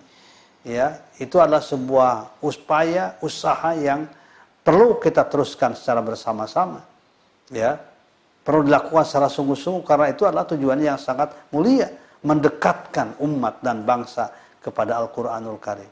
[0.66, 4.04] ya itu adalah sebuah upaya usaha yang
[4.60, 6.84] perlu kita teruskan secara bersama-sama
[7.48, 7.80] ya
[8.44, 11.88] perlu dilakukan secara sungguh-sungguh karena itu adalah tujuan yang sangat mulia
[12.20, 14.28] mendekatkan umat dan bangsa
[14.60, 15.88] kepada Al-Qur'anul Karim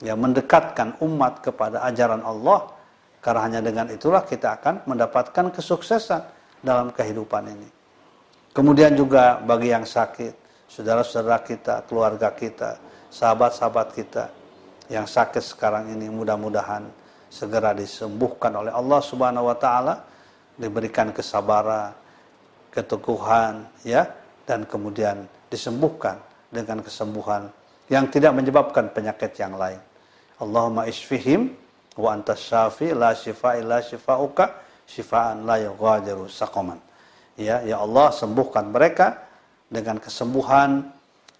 [0.00, 2.78] ya mendekatkan umat kepada ajaran Allah
[3.18, 6.22] karena hanya dengan itulah kita akan mendapatkan kesuksesan
[6.62, 7.68] dalam kehidupan ini.
[8.54, 14.24] Kemudian juga bagi yang sakit, saudara-saudara kita, keluarga kita, sahabat-sahabat kita
[14.88, 16.88] yang sakit sekarang ini mudah-mudahan
[17.28, 20.00] segera disembuhkan oleh Allah Subhanahu wa taala,
[20.56, 21.92] diberikan kesabaran,
[22.72, 24.08] keteguhan ya
[24.48, 26.16] dan kemudian disembuhkan
[26.48, 27.52] dengan kesembuhan
[27.92, 29.80] yang tidak menyebabkan penyakit yang lain.
[30.40, 31.52] Allahumma isfihim
[32.00, 36.80] wa anta syafi la syifa illa syifauka syifaan la yughadiru saqaman.
[37.38, 39.20] Ya, ya Allah sembuhkan mereka
[39.68, 40.90] dengan kesembuhan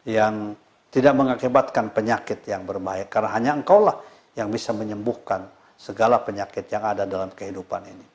[0.04, 0.52] yang
[0.88, 4.00] tidak mengakibatkan penyakit yang berbahaya karena hanya Engkaulah
[4.34, 5.44] yang bisa menyembuhkan
[5.78, 8.06] segala penyakit yang ada dalam kehidupan ini.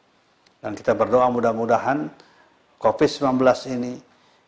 [0.63, 2.07] Dan kita berdoa mudah-mudahan
[2.79, 3.39] Covid-19
[3.75, 3.93] ini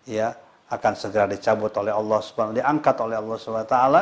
[0.08, 0.32] ya
[0.72, 4.02] akan segera dicabut oleh Allah Subhanahu diangkat oleh Allah Subhanahu taala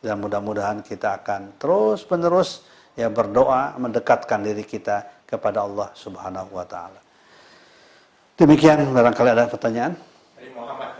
[0.00, 2.64] dan mudah-mudahan kita akan terus menerus
[2.96, 7.00] ya berdoa mendekatkan diri kita kepada Allah Subhanahu wa taala.
[8.36, 9.92] Demikian barangkali ada pertanyaan.
[10.36, 10.96] Dari Muhammad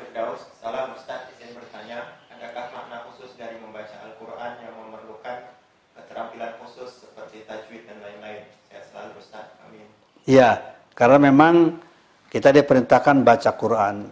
[0.61, 5.49] salam Ustaz izin bertanya, adakah makna khusus dari membaca Al-Qur'an yang memerlukan
[5.97, 8.45] keterampilan khusus seperti tajwid dan lain-lain?
[8.69, 9.61] Saya selalu Ustaz.
[10.31, 10.39] Amin.
[10.39, 10.63] Ya,
[10.95, 11.83] karena memang
[12.31, 14.07] kita diperintahkan baca Quran.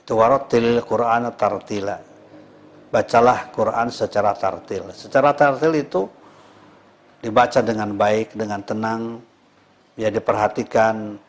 [0.00, 2.00] Itu warattilil Qur'an tartila.
[2.88, 4.88] Bacalah Quran secara tartil.
[4.96, 6.08] Secara tartil itu
[7.20, 9.20] dibaca dengan baik, dengan tenang,
[10.00, 11.20] ya diperhatikan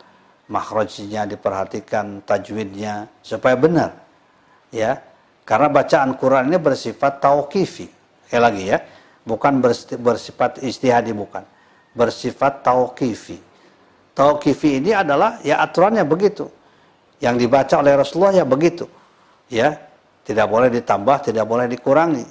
[0.48, 3.92] makhrajnya, diperhatikan tajwidnya supaya benar.
[4.72, 5.04] Ya.
[5.46, 7.86] Karena bacaan Quran ini bersifat tauqifi.
[8.26, 8.82] Sekali lagi ya,
[9.26, 9.62] bukan
[10.02, 11.46] bersifat istihadi bukan.
[11.94, 13.55] Bersifat tauqifi.
[14.16, 16.48] Tauqifi ini adalah ya aturannya begitu.
[17.20, 18.88] Yang dibaca oleh Rasulullah ya begitu.
[19.52, 19.76] Ya,
[20.24, 22.26] tidak boleh ditambah, tidak boleh dikurangi.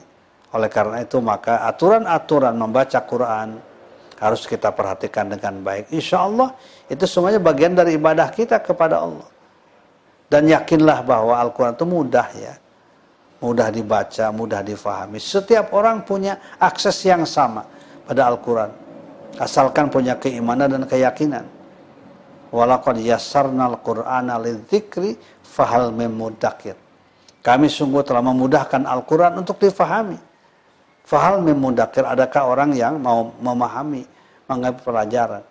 [0.56, 3.60] Oleh karena itu maka aturan-aturan membaca Quran
[4.16, 5.92] harus kita perhatikan dengan baik.
[5.92, 6.56] Insya Allah
[6.88, 9.28] itu semuanya bagian dari ibadah kita kepada Allah.
[10.30, 12.54] Dan yakinlah bahwa Al-Quran itu mudah ya.
[13.44, 15.20] Mudah dibaca, mudah difahami.
[15.20, 17.68] Setiap orang punya akses yang sama
[18.08, 18.72] pada Al-Quran.
[19.36, 21.44] Asalkan punya keimanan dan keyakinan.
[22.54, 26.78] Walaqad yassarnal Qur'ana lidzikri fahal memudakir.
[27.42, 30.16] Kami sungguh telah memudahkan Al-Quran untuk difahami
[31.04, 34.08] Fahal memudakir, adakah orang yang mau memahami,
[34.48, 35.44] mengambil pelajaran.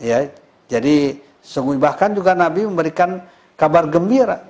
[0.00, 0.24] Ya,
[0.72, 3.20] jadi sungguh bahkan juga Nabi memberikan
[3.60, 4.40] kabar gembira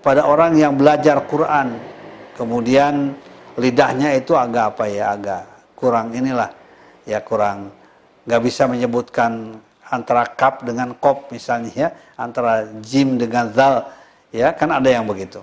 [0.00, 1.76] kepada orang yang belajar Quran.
[2.40, 3.12] Kemudian
[3.60, 5.44] lidahnya itu agak apa ya, agak
[5.76, 6.48] kurang inilah,
[7.04, 7.68] ya kurang
[8.24, 9.60] nggak bisa menyebutkan
[9.94, 13.86] antara kap dengan kop misalnya ya, antara jim dengan zal,
[14.34, 15.38] ya kan ada yang begitu.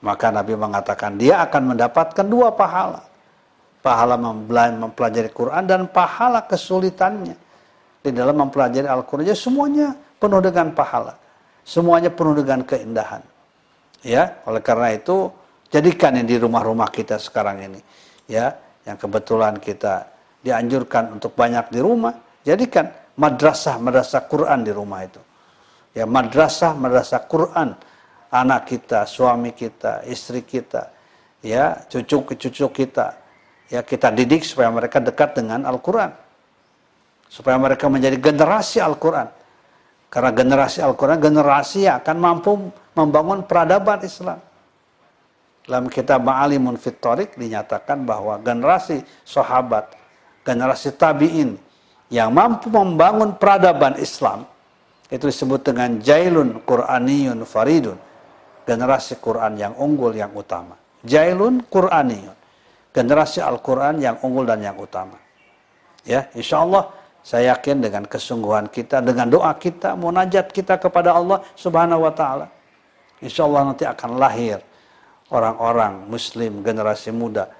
[0.00, 3.04] Maka Nabi mengatakan dia akan mendapatkan dua pahala
[3.86, 7.38] pahala mempelajari Quran dan pahala kesulitannya
[8.02, 9.30] di dalam mempelajari Al-Quran.
[9.30, 11.14] Jadi semuanya penuh dengan pahala.
[11.62, 13.22] Semuanya penuh dengan keindahan.
[14.02, 15.30] Ya, oleh karena itu
[15.70, 17.80] jadikan ini di rumah-rumah kita sekarang ini.
[18.26, 20.10] Ya, yang kebetulan kita
[20.42, 25.20] dianjurkan untuk banyak di rumah, jadikan madrasah-madrasah Quran di rumah itu.
[25.96, 27.72] Ya, madrasah-madrasah Quran
[28.28, 30.92] anak kita, suami kita, istri kita,
[31.40, 33.16] ya, cucu-cucu kita.
[33.66, 36.14] Ya, kita didik supaya mereka dekat dengan Al-Qur'an.
[37.26, 39.26] Supaya mereka menjadi generasi Al-Qur'an.
[40.06, 42.52] Karena generasi Al-Quran, generasi yang akan mampu
[42.94, 44.38] membangun peradaban Islam.
[45.66, 49.98] Dalam kitab Ma'alimun Fitorik dinyatakan bahwa generasi sahabat,
[50.46, 51.58] generasi tabi'in
[52.12, 54.46] yang mampu membangun peradaban Islam,
[55.10, 57.98] itu disebut dengan Jailun Qur'aniyun Faridun.
[58.66, 60.74] Generasi Quran yang unggul yang utama.
[61.06, 62.34] Jailun Qur'aniyun.
[62.90, 65.14] Generasi Al-Quran yang unggul dan yang utama.
[66.02, 66.90] Ya, insya Allah
[67.22, 72.46] saya yakin dengan kesungguhan kita, dengan doa kita, munajat kita kepada Allah Subhanahu wa taala.
[73.22, 74.58] Insya Allah nanti akan lahir
[75.30, 77.50] orang-orang muslim generasi muda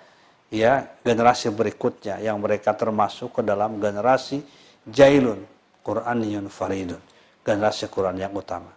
[0.50, 4.42] ya generasi berikutnya yang mereka termasuk ke dalam generasi
[4.86, 5.42] jailun
[5.86, 7.02] Quraniyun faridun.
[7.46, 8.74] Generasi Quran yang utama.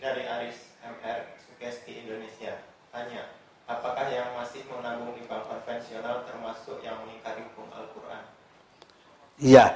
[0.00, 2.56] Dari Aris MR Sugesti Indonesia
[2.88, 3.28] tanya
[3.68, 8.22] apakah yang masih menanggung di bank konvensional termasuk yang mengingkari hukum Al-Quran?
[9.44, 9.66] Iya,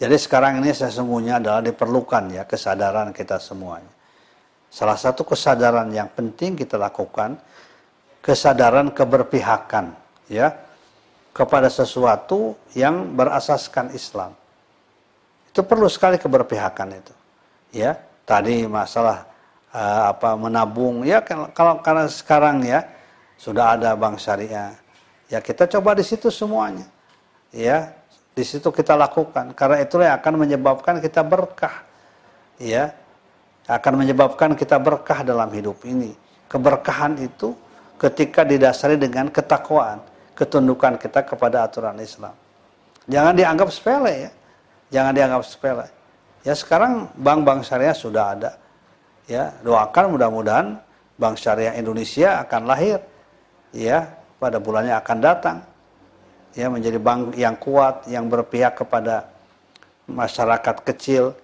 [0.00, 3.92] jadi sekarang ini sesungguhnya adalah diperlukan ya kesadaran kita semuanya.
[4.72, 7.36] Salah satu kesadaran yang penting kita lakukan,
[8.26, 9.94] kesadaran keberpihakan
[10.26, 10.50] ya
[11.30, 14.34] kepada sesuatu yang berasaskan Islam.
[15.46, 17.14] Itu perlu sekali keberpihakan itu.
[17.70, 17.94] Ya,
[18.26, 19.30] tadi masalah
[19.70, 21.22] uh, apa menabung ya
[21.54, 22.82] kalau karena sekarang ya
[23.38, 24.74] sudah ada bank syariah.
[25.30, 26.88] Ya kita coba di situ semuanya.
[27.54, 27.94] Ya,
[28.34, 29.54] di situ kita lakukan.
[29.54, 31.86] Karena itulah yang akan menyebabkan kita berkah.
[32.58, 32.90] Ya.
[33.66, 36.14] Akan menyebabkan kita berkah dalam hidup ini.
[36.46, 37.58] Keberkahan itu
[37.96, 40.00] ketika didasari dengan ketakwaan,
[40.36, 42.32] ketundukan kita kepada aturan Islam.
[43.08, 44.30] Jangan dianggap sepele ya.
[44.92, 45.86] Jangan dianggap sepele.
[46.46, 48.50] Ya sekarang bank-bank syariah sudah ada.
[49.26, 50.78] Ya, doakan mudah-mudahan
[51.18, 53.02] bank syariah Indonesia akan lahir
[53.74, 54.06] ya
[54.38, 55.58] pada bulannya akan datang
[56.52, 59.26] ya menjadi bank yang kuat yang berpihak kepada
[60.06, 61.34] masyarakat kecil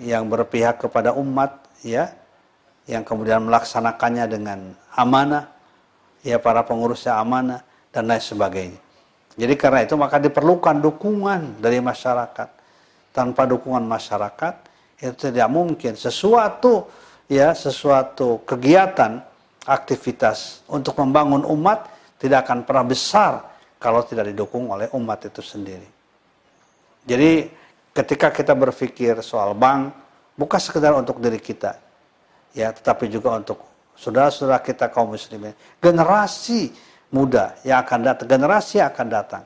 [0.00, 2.08] yang berpihak kepada umat ya
[2.88, 4.58] yang kemudian melaksanakannya dengan
[4.96, 5.50] amanah
[6.24, 8.80] ya para pengurusnya amanah dan lain sebagainya.
[9.38, 12.48] Jadi karena itu maka diperlukan dukungan dari masyarakat.
[13.10, 14.54] Tanpa dukungan masyarakat
[15.02, 16.86] itu tidak mungkin sesuatu
[17.26, 19.18] ya sesuatu kegiatan
[19.66, 23.32] aktivitas untuk membangun umat tidak akan pernah besar
[23.80, 25.88] kalau tidak didukung oleh umat itu sendiri.
[27.08, 27.48] Jadi
[27.96, 29.94] ketika kita berpikir soal bank,
[30.36, 31.80] bukan sekedar untuk diri kita,
[32.52, 33.69] ya, tetapi juga untuk
[34.00, 36.72] saudara-saudara kita kaum muslimin, generasi
[37.12, 39.44] muda yang akan datang, generasi yang akan datang,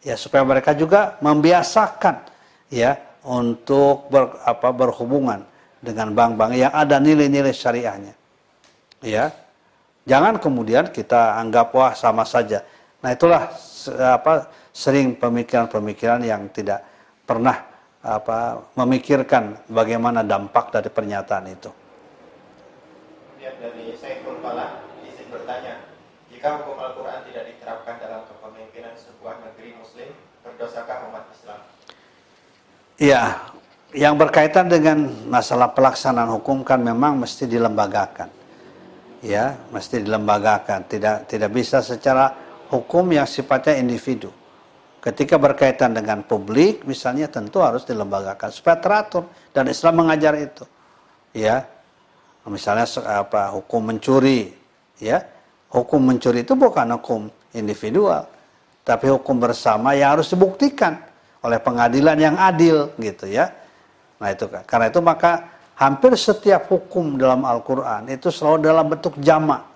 [0.00, 2.24] ya supaya mereka juga membiasakan,
[2.72, 2.96] ya,
[3.28, 5.44] untuk ber, apa, berhubungan
[5.84, 8.16] dengan bank-bank yang ada nilai-nilai syariahnya,
[9.04, 9.28] ya.
[10.04, 12.60] Jangan kemudian kita anggap wah sama saja
[13.04, 13.52] Nah itulah
[14.00, 16.80] apa sering pemikiran-pemikiran yang tidak
[17.28, 17.60] pernah
[18.00, 21.68] apa memikirkan bagaimana dampak dari pernyataan itu.
[23.64, 24.76] Dari Saiful Falah
[25.08, 25.80] izin bertanya,
[26.28, 30.12] jika hukum Al-Quran tidak diterapkan dalam kepemimpinan sebuah negeri Muslim,
[30.44, 31.60] berdosakah umat Islam?
[33.00, 33.22] Iya,
[33.96, 38.28] yang berkaitan dengan masalah pelaksanaan hukum kan memang mesti dilembagakan,
[39.24, 40.84] ya, mesti dilembagakan.
[40.84, 42.36] Tidak tidak bisa secara
[42.68, 44.28] hukum yang sifatnya individu.
[45.00, 49.24] Ketika berkaitan dengan publik, misalnya tentu harus dilembagakan supaya teratur
[49.56, 50.68] dan Islam mengajar itu.
[51.32, 51.64] Ya,
[52.48, 54.52] misalnya apa hukum mencuri,
[55.00, 55.24] ya,
[55.72, 58.28] hukum mencuri itu bukan hukum individual,
[58.84, 61.00] tapi hukum bersama yang harus dibuktikan
[61.40, 63.48] oleh pengadilan yang adil, gitu ya.
[64.20, 69.74] Nah itu karena itu maka hampir setiap hukum dalam Al-Quran itu selalu dalam bentuk jamak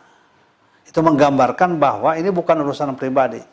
[0.88, 3.44] itu menggambarkan bahwa ini bukan urusan pribadi.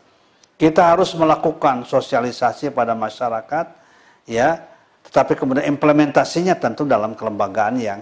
[0.55, 3.75] Kita harus melakukan sosialisasi pada masyarakat,
[4.23, 4.63] ya,
[5.03, 7.99] tetapi kemudian implementasinya tentu dalam kelembagaan yang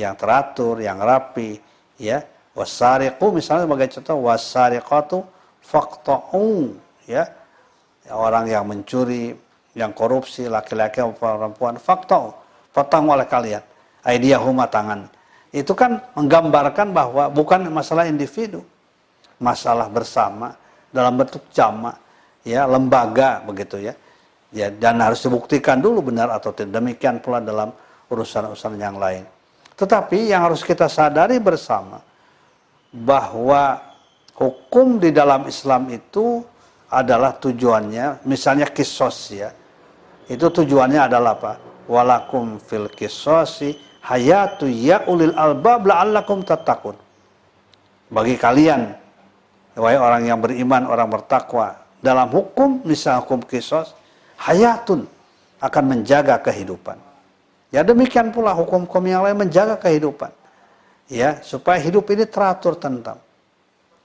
[0.00, 1.58] yang teratur, yang rapi,
[1.98, 2.22] ya.
[2.54, 5.18] Wasariqu misalnya sebagai contoh wasariqatu
[5.62, 6.74] faqta'u,
[7.06, 7.26] ya.
[8.08, 9.36] Orang yang mencuri,
[9.76, 12.32] yang korupsi, laki-laki maupun perempuan, faktau,
[12.72, 13.62] potong oleh kalian.
[14.02, 15.10] Aidiyahuma tangan
[15.52, 18.60] itu kan menggambarkan bahwa bukan masalah individu,
[19.40, 20.52] masalah bersama
[20.92, 21.96] dalam bentuk jama,
[22.44, 23.94] ya lembaga begitu ya.
[24.48, 26.80] Ya dan harus dibuktikan dulu benar atau tidak.
[26.80, 27.68] Demikian pula dalam
[28.08, 29.28] urusan-urusan yang lain.
[29.78, 32.02] Tetapi yang harus kita sadari bersama
[32.90, 33.78] bahwa
[34.34, 36.42] hukum di dalam Islam itu
[36.90, 38.26] adalah tujuannya.
[38.26, 39.54] Misalnya kisos ya.
[40.26, 41.52] Itu tujuannya adalah apa?
[41.86, 46.98] Walakum fil kisosi hayatu ya ulil albab la'allakum tattaqun.
[48.10, 48.92] Bagi kalian
[49.78, 53.94] wahai orang yang beriman orang bertakwa dalam hukum misal hukum kisos
[54.42, 55.06] hayatun
[55.62, 56.98] akan menjaga kehidupan
[57.74, 60.32] ya demikian pula hukum-hukum yang lain menjaga kehidupan
[61.08, 63.20] ya supaya hidup ini teratur tentang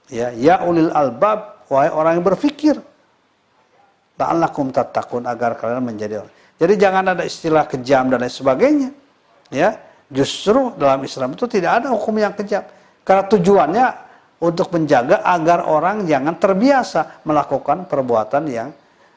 [0.08, 2.76] ya ya ulil albab wahai orang yang berfikir.
[4.14, 6.32] La'allakum tattaqun agar kalian menjadi orang.
[6.54, 8.90] Jadi jangan ada istilah kejam dan lain sebagainya.
[9.50, 9.74] Ya,
[10.06, 12.62] justru dalam Islam itu tidak ada hukum yang kejam.
[13.02, 13.86] Karena tujuannya
[14.38, 18.68] untuk menjaga agar orang jangan terbiasa melakukan perbuatan yang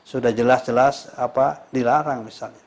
[0.02, 2.67] sudah jelas-jelas apa dilarang misalnya.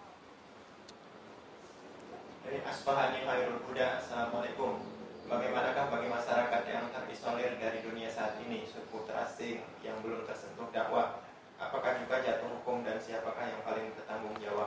[2.50, 4.82] Dari Asfahani Khairul Huda, Assalamualaikum.
[5.30, 11.22] Bagaimanakah bagi masyarakat yang terisolir dari dunia saat ini, suku terasing, belum tersentuh dakwah,
[11.62, 14.66] apakah juga jatuh hukum dan siapakah yang paling bertanggung jawab?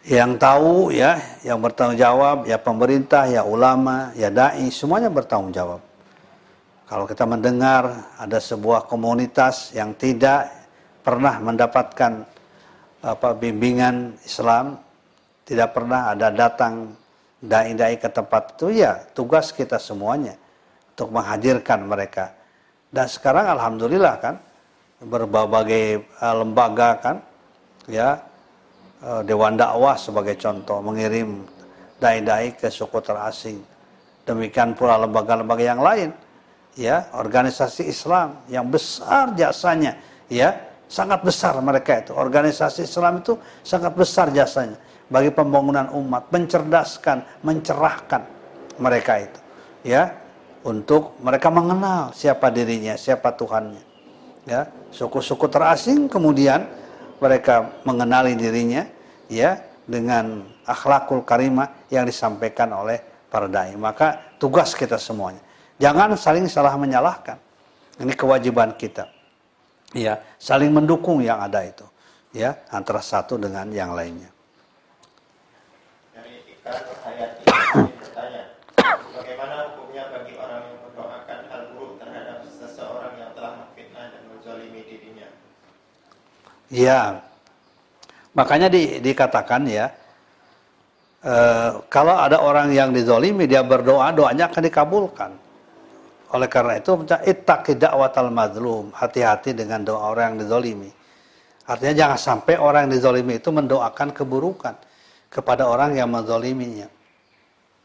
[0.00, 5.84] Yang tahu ya, yang bertanggung jawab ya pemerintah, ya ulama, ya dai, semuanya bertanggung jawab.
[6.88, 10.48] Kalau kita mendengar ada sebuah komunitas yang tidak
[11.04, 12.24] pernah mendapatkan
[13.04, 14.85] apa bimbingan Islam,
[15.46, 16.90] tidak pernah ada datang
[17.38, 20.34] dai-dai ke tempat itu ya tugas kita semuanya
[20.92, 22.34] untuk menghadirkan mereka
[22.90, 24.34] dan sekarang alhamdulillah kan
[25.04, 27.16] berbagai uh, lembaga kan
[27.86, 28.18] ya
[29.04, 31.44] uh, Dewan Dakwah sebagai contoh mengirim
[32.00, 33.58] dai-dai ke suku terasing.
[34.26, 36.10] Demikian pula lembaga-lembaga yang lain
[36.74, 39.94] ya, organisasi Islam yang besar jasanya
[40.26, 40.56] ya,
[40.90, 42.12] sangat besar mereka itu.
[42.16, 44.76] Organisasi Islam itu sangat besar jasanya
[45.06, 48.22] bagi pembangunan umat, mencerdaskan, mencerahkan
[48.82, 49.40] mereka itu.
[49.86, 50.18] Ya,
[50.66, 53.82] untuk mereka mengenal siapa dirinya, siapa Tuhannya.
[54.46, 56.66] Ya, suku-suku terasing kemudian
[57.18, 58.86] mereka mengenali dirinya
[59.26, 62.98] ya dengan akhlakul karimah yang disampaikan oleh
[63.30, 63.74] para dai.
[63.78, 65.42] Maka tugas kita semuanya.
[65.78, 67.38] Jangan saling salah menyalahkan.
[67.96, 69.08] Ini kewajiban kita.
[69.94, 71.86] Ya, saling mendukung yang ada itu.
[72.34, 74.35] Ya, antara satu dengan yang lainnya.
[79.14, 84.22] Bagaimana hukumnya bagi orang yang mendoakan hal buruk terhadap seseorang yang telah dan
[84.74, 85.28] dirinya?
[86.66, 87.22] Ya,
[88.34, 89.94] makanya di, dikatakan ya,
[91.22, 91.34] e,
[91.86, 95.30] kalau ada orang yang dizolimi, dia berdoa, doanya akan dikabulkan.
[96.34, 98.90] Oleh karena itu, ittaqi da'watal madlum.
[98.90, 100.90] Hati-hati dengan doa orang yang dizolimi.
[101.70, 104.74] Artinya jangan sampai orang yang dizolimi itu mendoakan keburukan
[105.36, 106.88] kepada orang yang menzoliminya.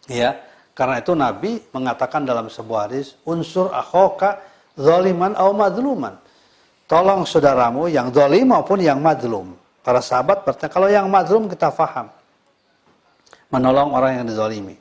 [0.08, 0.40] Ya,
[0.72, 4.40] karena itu Nabi mengatakan dalam sebuah hadis, unsur akhoka
[4.80, 6.16] zaliman au madluman.
[6.88, 9.52] Tolong saudaramu yang zalim maupun yang madlum.
[9.84, 12.08] Para sahabat bertanya, kalau yang madlum kita faham.
[13.52, 14.80] Menolong orang yang dizalimi.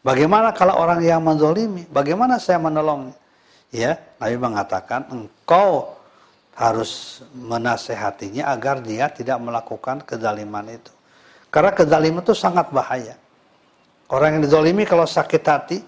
[0.00, 1.84] Bagaimana kalau orang yang menzalimi?
[1.90, 3.12] Bagaimana saya menolongnya?
[3.74, 5.98] Ya, Nabi mengatakan engkau
[6.56, 10.95] harus menasehatinya agar dia tidak melakukan kezaliman itu.
[11.56, 13.16] Karena kezaliman itu sangat bahaya.
[14.12, 15.80] Orang yang dizolimi kalau sakit hati,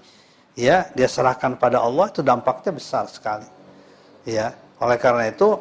[0.56, 3.44] ya dia serahkan pada Allah itu dampaknya besar sekali.
[4.24, 5.60] Ya, oleh karena itu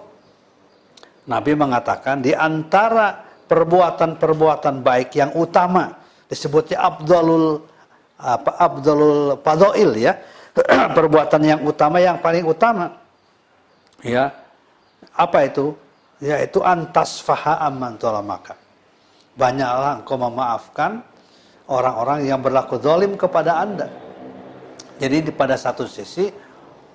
[1.28, 3.20] Nabi mengatakan di antara
[3.52, 6.00] perbuatan-perbuatan baik yang utama
[6.32, 7.68] disebutnya abdulul
[8.16, 10.16] apa abdulul padoil ya
[10.98, 12.96] perbuatan yang utama yang paling utama
[14.04, 14.32] ya
[15.16, 15.76] apa itu
[16.20, 17.96] yaitu antas faha amman
[18.26, 18.67] maka
[19.38, 21.06] banyaklah engkau memaafkan
[21.70, 23.88] orang-orang yang berlaku zalim kepada Anda.
[24.98, 26.34] Jadi pada satu sisi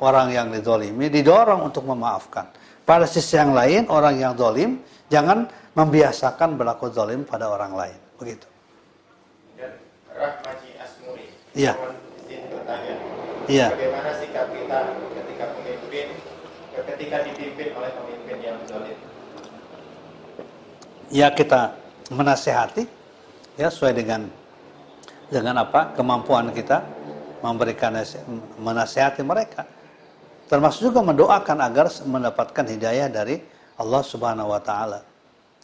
[0.03, 2.51] orang yang dizolimi didorong untuk memaafkan.
[2.83, 5.47] Pada sisi yang lain orang yang zalim jangan
[5.79, 7.99] membiasakan berlaku zalim pada orang lain.
[8.19, 8.47] Begitu.
[9.55, 9.79] Dan
[10.11, 11.27] Rahmaji Asmuri.
[11.55, 11.79] Iya.
[12.27, 12.95] bertanya.
[13.47, 13.69] Iya.
[13.71, 14.79] Bagaimana sikap kita
[15.15, 16.07] ketika pemimpin
[16.73, 18.99] ketika dipimpin oleh pemimpin yang zalim?
[21.13, 22.85] Ya kita menasehati
[23.61, 24.27] ya sesuai dengan
[25.31, 26.83] dengan apa kemampuan kita
[27.43, 27.95] memberikan
[28.61, 29.67] menasihati mereka.
[30.47, 33.41] Termasuk juga mendoakan agar mendapatkan hidayah dari
[33.81, 35.01] Allah Subhanahu wa taala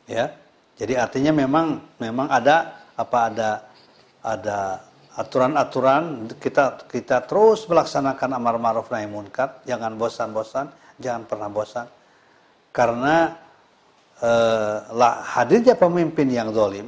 [0.09, 0.33] ya.
[0.79, 3.51] Jadi artinya memang memang ada apa ada
[4.23, 4.59] ada
[5.19, 9.61] aturan-aturan kita kita terus melaksanakan amar ma'ruf nahi munkar.
[9.67, 10.71] Jangan bosan-bosan
[11.03, 11.87] jangan pernah bosan.
[12.75, 13.35] Karena
[14.23, 14.77] eh,
[15.35, 16.87] hadirnya pemimpin yang zalim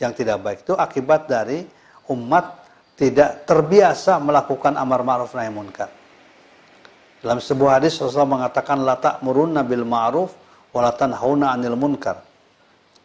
[0.00, 1.62] yang tidak baik itu akibat dari
[2.10, 2.62] umat
[2.98, 5.90] tidak terbiasa melakukan amar ma'ruf nahi munkar.
[7.22, 10.30] Dalam sebuah hadis Rasulullah mengatakan la ta'murunna bil ma'ruf
[10.74, 12.18] wa la tanhauna 'anil munkar.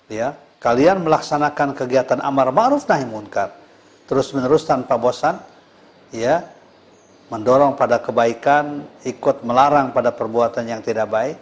[0.10, 3.54] Ya, kalian melaksanakan kegiatan amar ma'ruf nahi munkar
[4.08, 5.38] terus-menerus tanpa bosan
[6.16, 6.48] ya
[7.28, 11.38] mendorong pada kebaikan ikut melarang pada perbuatan yang tidak baik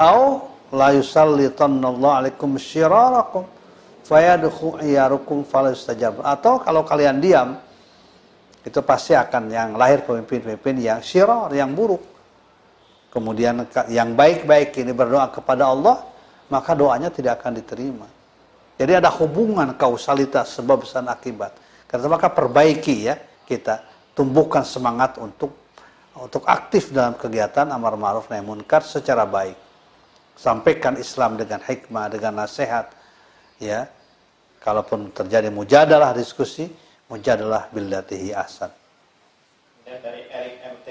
[0.00, 3.46] au la yusallitanallahu alaikum syirarakum
[4.06, 7.58] fayadkhu iyarukum falastajab atau kalau kalian diam
[8.66, 12.02] itu pasti akan yang lahir pemimpin-pemimpin yang syirar, yang buruk.
[13.14, 16.02] Kemudian yang baik-baik ini berdoa kepada Allah,
[16.50, 18.06] maka doanya tidak akan diterima.
[18.76, 21.54] Jadi ada hubungan kausalitas sebab dan akibat.
[21.86, 23.14] Karena maka perbaiki ya
[23.46, 25.54] kita tumbuhkan semangat untuk
[26.16, 29.65] untuk aktif dalam kegiatan amar ma'ruf nahi munkar secara baik.
[30.36, 32.92] Sampaikan Islam dengan hikmah, dengan nasihat
[33.56, 33.88] ya.
[34.60, 36.66] Kalaupun terjadi mujadalah diskusi,
[37.06, 38.68] mujadalah billatihi ahsan.
[39.86, 40.86] Dan dari Erik MT,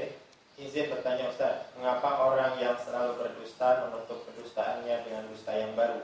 [0.64, 6.00] izin bertanya Ustaz, mengapa orang yang selalu berdusta menutup kedustaannya dengan dusta yang baru?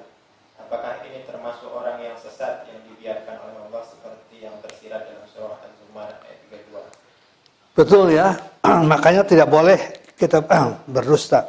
[0.59, 5.57] Apakah ini termasuk orang yang sesat yang dibiarkan oleh Allah seperti yang tersirat dalam surah
[5.63, 7.79] Az-Zumar ayat 32?
[7.79, 8.35] Betul ya,
[8.91, 9.79] makanya tidak boleh
[10.19, 10.43] kita
[10.95, 11.47] berdusta.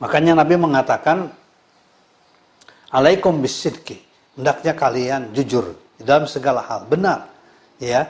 [0.00, 1.28] Makanya Nabi mengatakan,
[2.90, 4.02] Alaikum bisidki
[4.34, 7.28] hendaknya kalian jujur dalam segala hal, benar,
[7.78, 8.08] ya.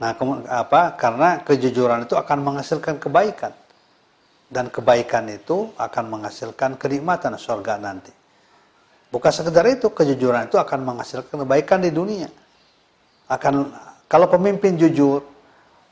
[0.00, 0.16] Nah,
[0.48, 0.96] apa?
[0.96, 3.52] Karena kejujuran itu akan menghasilkan kebaikan
[4.50, 8.12] dan kebaikan itu akan menghasilkan kenikmatan surga nanti.
[9.12, 12.28] Bukan sekedar itu, kejujuran itu akan menghasilkan kebaikan di dunia.
[13.28, 13.70] Akan
[14.08, 15.24] kalau pemimpin jujur,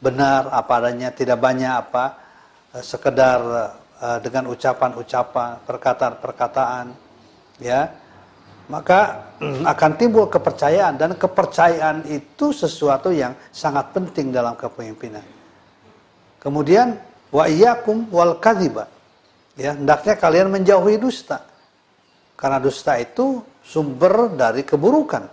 [0.01, 2.17] benar apa adanya, tidak banyak apa,
[2.77, 3.41] eh, sekedar
[4.01, 6.87] dengan ucapan-ucapan, perkataan-perkataan,
[7.61, 7.93] ya,
[8.71, 9.29] maka
[9.73, 15.27] akan timbul kepercayaan dan kepercayaan itu sesuatu yang sangat penting dalam kepemimpinan.
[16.41, 16.97] Kemudian
[17.29, 18.89] wa iyyakum wal kadhiba.
[19.59, 21.45] Ya, hendaknya kalian menjauhi dusta.
[22.39, 25.29] Karena dusta itu sumber dari keburukan.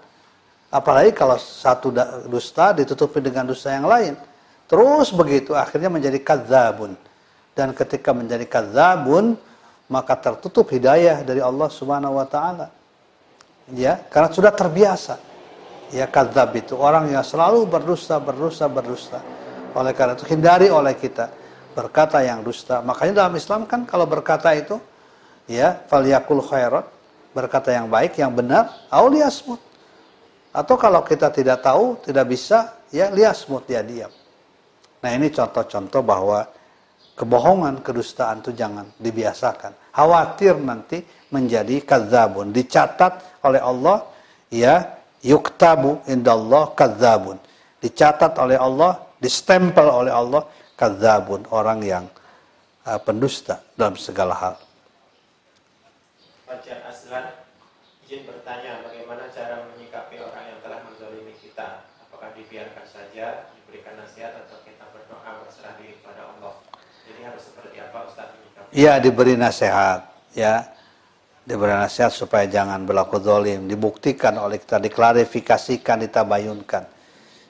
[0.67, 1.95] Apalagi kalau satu
[2.27, 4.19] dusta ditutupi dengan dusta yang lain.
[4.67, 6.99] Terus begitu akhirnya menjadi kadzabun.
[7.57, 9.33] Dan ketika menjadi kadzabun
[9.89, 12.69] maka tertutup hidayah dari Allah Subhanahu wa taala.
[13.73, 15.17] Ya karena sudah terbiasa.
[15.89, 19.19] Ya kadzab itu orang yang selalu berdusta berdusta berdusta.
[19.73, 21.33] Oleh karena itu hindari oleh kita
[21.73, 22.85] berkata yang dusta.
[22.85, 24.77] Makanya dalam Islam kan kalau berkata itu
[25.49, 26.85] ya falyakul khairat
[27.31, 29.61] berkata yang baik yang benar auliasmut
[30.51, 34.11] atau kalau kita tidak tahu tidak bisa ya liasmut dia diam.
[35.05, 36.49] Nah ini contoh-contoh bahwa
[37.17, 39.73] kebohongan kedustaan itu jangan dibiasakan.
[39.89, 41.01] Khawatir nanti
[41.33, 42.53] menjadi kadzabun.
[42.53, 44.05] Dicatat oleh Allah
[44.53, 47.41] ya yuktabu indallah kadzabun.
[47.81, 50.45] Dicatat oleh Allah distempel oleh Allah
[50.77, 51.49] kadzabun.
[51.49, 52.05] Orang yang
[52.85, 54.55] uh, pendusta dalam segala hal.
[56.45, 57.33] Fajar Aslan
[58.05, 61.81] izin bertanya bagaimana cara menyikapi orang yang telah menzalimi kita?
[62.07, 66.55] Apakah dibiarkan saja diberikan nasihat atau kita berdoa berserah diri kepada Allah
[67.07, 67.76] jadi harus seperti apa Ustaz menyikapi
[68.75, 70.03] Iya diberi nasihat
[70.35, 70.67] ya.
[71.47, 73.71] Diberi nasihat supaya jangan berlaku zalim.
[73.71, 76.83] Dibuktikan oleh kita diklarifikasikan ditabayunkan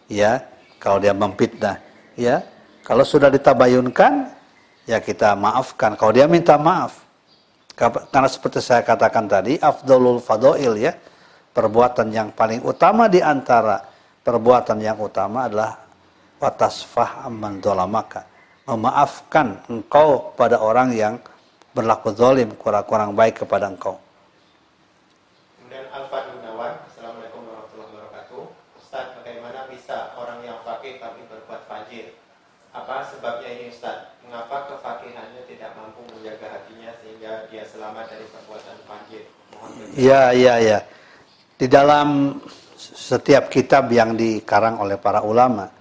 [0.08, 0.46] ya.
[0.78, 1.82] Kalau dia memfitnah
[2.14, 2.46] ya.
[2.86, 4.30] Kalau sudah ditabayunkan
[4.86, 5.98] ya kita maafkan.
[5.98, 7.04] Kalau dia minta maaf
[7.78, 10.94] karena seperti saya katakan tadi afdalul fadoil ya.
[11.58, 13.82] Perbuatan yang paling utama di antara
[14.22, 15.74] perbuatan yang utama adalah
[16.38, 18.37] watasfah amman dolamaka
[18.68, 21.16] memaafkan engkau pada orang yang
[21.72, 23.96] berlaku zalim kurang-kurang baik kepada engkau.
[25.56, 28.44] Kemudian Alfa Gunawan, Assalamualaikum warahmatullahi wabarakatuh.
[28.84, 32.12] Ustaz, bagaimana bisa orang yang fakih tapi berbuat fajir?
[32.76, 34.12] Apa sebabnya ini Ustaz?
[34.28, 39.24] Mengapa kefakihannya tidak mampu menjaga hatinya sehingga dia selamat dari perbuatan fajir?
[39.96, 40.80] Iya, iya, iya.
[41.56, 42.36] Di dalam
[42.76, 45.77] setiap kitab yang dikarang oleh para ulama,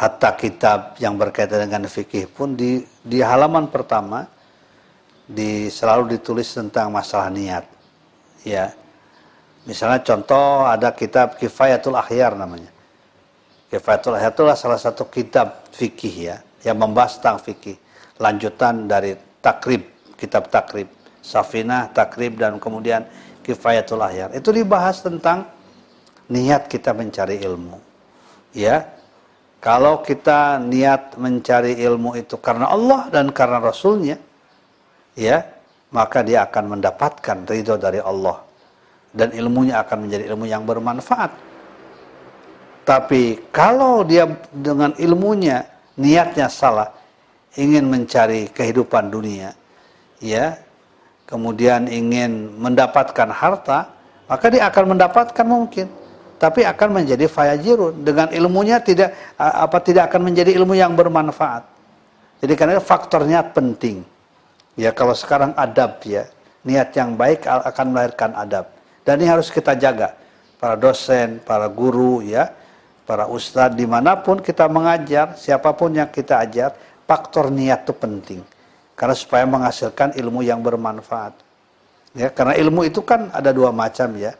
[0.00, 4.24] hatta kitab yang berkaitan dengan fikih pun di di halaman pertama
[5.28, 7.68] di selalu ditulis tentang masalah niat.
[8.40, 8.72] Ya.
[9.68, 12.72] Misalnya contoh ada kitab Kifayatul Akhyar namanya.
[13.68, 17.76] Kifayatul Akhyar itulah salah satu kitab fikih ya yang membahas tentang fikih.
[18.16, 19.12] Lanjutan dari
[19.44, 19.84] takrib,
[20.16, 20.88] kitab takrib,
[21.20, 23.04] Safinah, takrib dan kemudian
[23.44, 24.32] Kifayatul Akhyar.
[24.32, 25.44] Itu dibahas tentang
[26.32, 27.76] niat kita mencari ilmu.
[28.56, 28.99] Ya.
[29.60, 34.16] Kalau kita niat mencari ilmu itu karena Allah dan karena Rasulnya,
[35.12, 35.44] ya
[35.92, 38.40] maka dia akan mendapatkan ridho dari Allah
[39.12, 41.28] dan ilmunya akan menjadi ilmu yang bermanfaat.
[42.88, 45.68] Tapi kalau dia dengan ilmunya
[46.00, 46.88] niatnya salah,
[47.60, 49.52] ingin mencari kehidupan dunia,
[50.24, 50.56] ya,
[51.28, 53.92] kemudian ingin mendapatkan harta,
[54.24, 55.86] maka dia akan mendapatkan mungkin,
[56.40, 61.68] tapi akan menjadi fayajirun dengan ilmunya tidak apa tidak akan menjadi ilmu yang bermanfaat.
[62.40, 64.00] Jadi karena faktornya penting.
[64.72, 66.24] Ya kalau sekarang adab ya,
[66.64, 68.72] niat yang baik akan melahirkan adab.
[69.04, 70.16] Dan ini harus kita jaga.
[70.56, 72.48] Para dosen, para guru ya,
[73.04, 76.72] para ustadz di mana pun kita mengajar, siapa pun yang kita ajar,
[77.04, 78.40] faktor niat itu penting.
[78.96, 81.36] Karena supaya menghasilkan ilmu yang bermanfaat.
[82.16, 84.32] Ya, karena ilmu itu kan ada dua macam ya.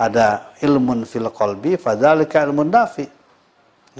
[0.00, 3.04] Ada ilmu fil qalbi, fadzalika ilmun nafi.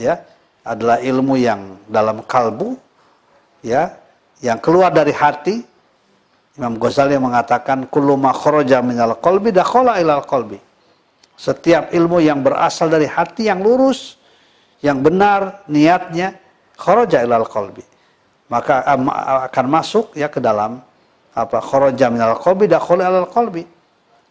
[0.00, 0.24] Ya,
[0.64, 2.80] adalah ilmu yang dalam kalbu
[3.60, 4.00] ya,
[4.40, 5.60] yang keluar dari hati.
[6.56, 10.60] Imam Ghazali mengatakan kullu ma kharaja minal qalbi dakhala ilal qalbi
[11.40, 14.20] setiap ilmu yang berasal dari hati yang lurus,
[14.84, 16.36] yang benar niatnya,
[16.76, 17.80] kharaja ilal qalbi.
[18.52, 18.84] Maka
[19.48, 20.84] akan masuk ya ke dalam
[21.32, 23.64] apa kharaja minal qalbi dakhul ilal qalbi.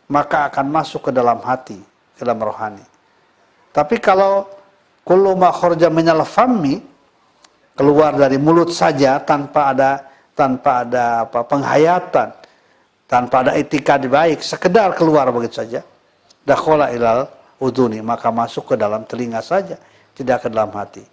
[0.09, 1.77] Maka akan masuk ke dalam hati,
[2.17, 2.81] ke dalam rohani.
[3.69, 4.49] Tapi kalau
[5.05, 6.81] kullu ma kharaja minal fammi
[7.77, 9.91] keluar dari mulut saja tanpa ada
[10.33, 12.33] tanpa ada apa penghayatan,
[13.05, 15.81] tanpa ada itikad baik, sekedar keluar begitu saja
[16.49, 17.29] dakhala ilal
[17.61, 19.77] uduni maka masuk ke dalam telinga saja
[20.17, 21.05] tidak ke dalam hati.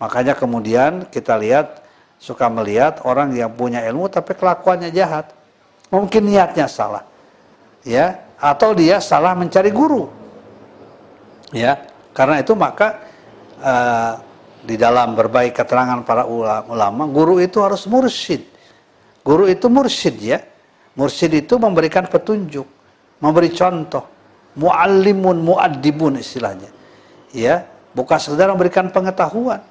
[0.00, 1.84] Makanya kemudian kita lihat
[2.16, 5.28] suka melihat orang yang punya ilmu tapi kelakuannya jahat.
[5.90, 7.02] Mungkin niatnya salah
[7.82, 10.08] ya atau dia salah mencari guru
[11.52, 11.84] ya
[12.16, 13.04] karena itu maka
[13.60, 14.12] uh,
[14.64, 16.24] di dalam berbagai keterangan para
[16.66, 18.44] ulama guru itu harus mursyid
[19.20, 20.40] guru itu mursyid ya
[20.96, 22.64] mursyid itu memberikan petunjuk
[23.20, 24.20] memberi contoh
[24.58, 26.70] muallimun muaddibun istilahnya.
[27.30, 29.62] Ya, bukan sekedar memberikan pengetahuan,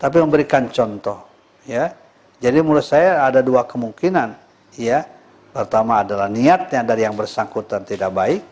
[0.00, 1.22] tapi memberikan contoh,
[1.68, 1.94] ya.
[2.42, 4.34] Jadi menurut saya ada dua kemungkinan,
[4.74, 5.06] ya.
[5.54, 8.42] Pertama adalah niatnya dari yang bersangkutan tidak baik,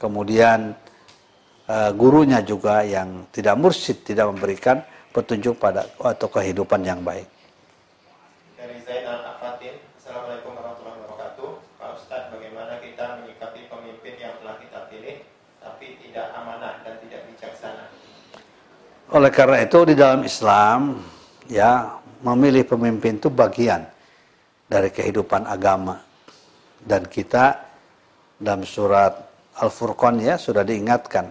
[0.00, 0.72] kemudian
[1.68, 4.80] uh, gurunya juga yang tidak mursyid, tidak memberikan
[5.12, 7.28] petunjuk pada atau kehidupan yang baik.
[8.56, 11.50] Dari Zainal Afatin, Assalamualaikum warahmatullahi wabarakatuh.
[11.76, 15.16] Pak Ustadz, bagaimana kita menyikapi pemimpin yang telah kita pilih,
[15.60, 17.84] tapi tidak amanah dan tidak bijaksana?
[19.12, 20.96] Oleh karena itu di dalam Islam,
[21.52, 23.84] ya memilih pemimpin itu bagian
[24.64, 26.08] dari kehidupan agama.
[26.82, 27.62] Dan kita
[28.42, 29.14] dalam surat
[29.62, 31.30] Al-Furqan ya sudah diingatkan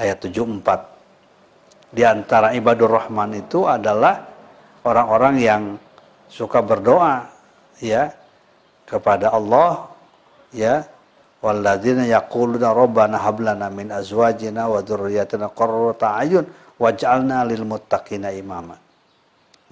[0.00, 1.92] ayat 74.
[1.92, 4.24] Di antara ibadur rahman itu adalah
[4.86, 5.62] orang-orang yang
[6.30, 7.26] suka berdoa
[7.82, 8.14] ya
[8.86, 9.90] kepada Allah
[10.54, 10.86] ya
[11.42, 16.46] walladzina yaquluna rabbana hab lana min azwajina wa dzurriyyatina qurrata ayun
[16.78, 18.76] waj'alna lil muttaqina imama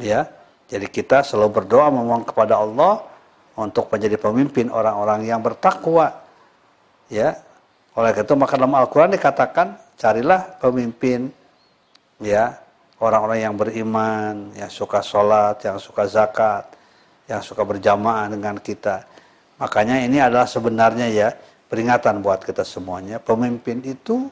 [0.00, 0.26] ya
[0.66, 3.06] jadi kita selalu berdoa memohon kepada Allah
[3.58, 6.14] untuk menjadi pemimpin orang-orang yang bertakwa
[7.10, 7.34] ya
[7.98, 11.34] oleh itu maka dalam Al-Qur'an dikatakan carilah pemimpin
[12.22, 12.54] ya
[13.02, 16.64] orang-orang yang beriman, yang suka sholat, yang suka zakat,
[17.26, 19.02] yang suka berjamaah dengan kita.
[19.58, 21.28] Makanya ini adalah sebenarnya ya
[21.66, 23.18] peringatan buat kita semuanya.
[23.18, 24.30] Pemimpin itu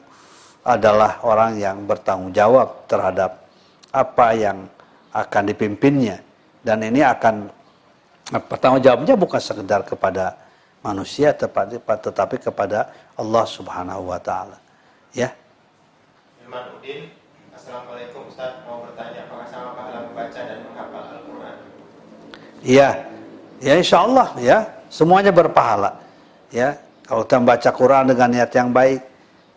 [0.63, 3.43] adalah orang yang bertanggung jawab terhadap
[3.91, 4.67] apa yang
[5.11, 6.19] akan dipimpinnya.
[6.63, 7.47] Dan ini akan
[8.31, 10.35] bertanggung jawabnya bukan sekedar kepada
[10.83, 14.59] manusia tetapi kepada Allah Subhanahu wa taala.
[15.15, 15.31] Ya.
[16.43, 17.11] Iman Udin
[17.67, 21.55] Assalamualaikum Ustaz, mau bertanya apakah sama pahala membaca dan menghafal Al-Quran?
[22.63, 22.89] Iya,
[23.59, 24.57] ya insya Allah ya,
[24.87, 25.99] semuanya berpahala.
[26.47, 29.03] Ya, kalau kita membaca Quran dengan niat yang baik,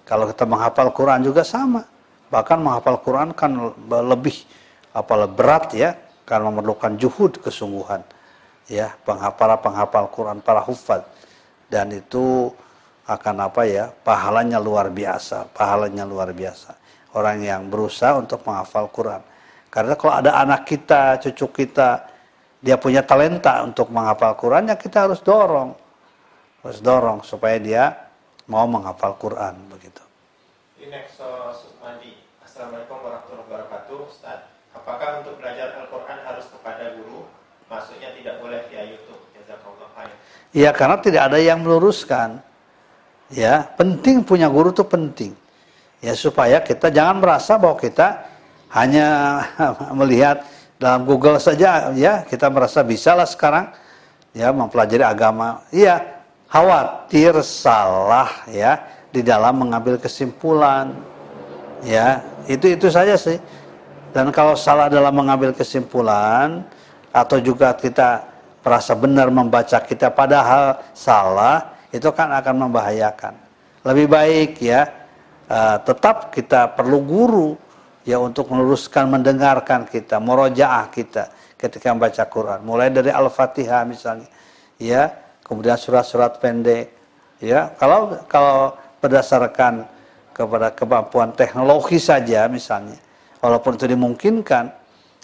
[0.03, 1.87] kalau kita menghafal Quran juga sama.
[2.35, 4.43] Bahkan menghafal Quran kan lebih
[4.91, 5.95] apa berat ya,
[6.27, 8.03] karena memerlukan juhud kesungguhan.
[8.71, 11.03] Ya, penghafal penghafal Quran para hufad
[11.67, 12.55] dan itu
[13.11, 16.79] akan apa ya, pahalanya luar biasa, pahalanya luar biasa
[17.15, 19.23] orang yang berusaha untuk menghafal Quran.
[19.71, 22.07] Karena kalau ada anak kita, cucu kita,
[22.59, 25.75] dia punya talenta untuk menghafal Quran, ya kita harus dorong.
[26.61, 27.85] Harus dorong supaya dia
[28.51, 30.03] mau menghafal Quran begitu.
[32.45, 33.97] Assalamualaikum warahmatullahi wabarakatuh.
[34.11, 34.41] Ustaz,
[34.75, 37.20] apakah untuk belajar Al-Quran harus kepada guru?
[37.71, 39.21] Maksudnya tidak boleh via YouTube.
[40.51, 42.43] Iya, karena tidak ada yang meluruskan.
[43.31, 45.33] Ya, penting punya guru itu penting.
[46.03, 48.27] Ya supaya kita jangan merasa bahwa kita
[48.75, 49.07] hanya
[50.01, 50.43] melihat
[50.81, 51.95] dalam Google saja.
[51.95, 53.71] Ya kita merasa bisa lah sekarang
[54.35, 55.63] ya mempelajari agama.
[55.71, 56.03] Iya
[56.51, 58.83] khawatir salah ya
[59.15, 60.91] di dalam mengambil kesimpulan.
[61.87, 63.39] Ya itu itu saja sih.
[64.11, 66.67] Dan kalau salah dalam mengambil kesimpulan
[67.11, 68.25] atau juga kita
[68.61, 73.35] merasa benar membaca kita padahal salah, itu kan akan membahayakan.
[73.83, 75.01] Lebih baik ya
[75.51, 77.49] uh, tetap kita perlu guru
[78.07, 82.61] ya untuk meluruskan mendengarkan kita, murojaah kita ketika membaca Quran.
[82.65, 84.29] Mulai dari Al-Fatihah misalnya,
[84.81, 85.13] ya,
[85.45, 86.89] kemudian surat-surat pendek,
[87.43, 87.75] ya.
[87.77, 88.73] Kalau kalau
[89.05, 89.85] berdasarkan
[90.33, 92.97] kepada kemampuan teknologi saja misalnya,
[93.45, 94.73] walaupun itu dimungkinkan,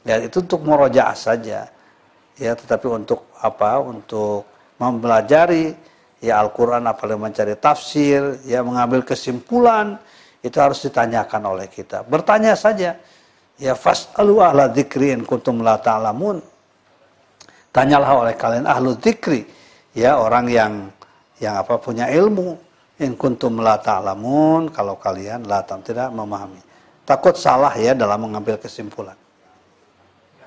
[0.04, 1.72] ya itu untuk murojaah saja,
[2.36, 2.52] ya.
[2.56, 3.80] Tetapi untuk apa?
[3.82, 4.46] Untuk
[4.80, 5.72] mempelajari
[6.20, 10.00] ya Al-Quran apalagi mencari tafsir, ya mengambil kesimpulan,
[10.40, 12.06] itu harus ditanyakan oleh kita.
[12.06, 12.96] Bertanya saja,
[13.56, 16.44] Ya fas'alu ahla dzikri in kuntum la ta'lamun.
[17.72, 19.48] Tanyalah oleh kalian ahlu dzikri,
[19.96, 20.72] ya orang yang
[21.40, 22.56] yang apa punya ilmu
[23.00, 26.60] in kuntum la ta'lamun kalau kalian la tidak memahami.
[27.08, 29.16] Takut salah ya dalam mengambil kesimpulan.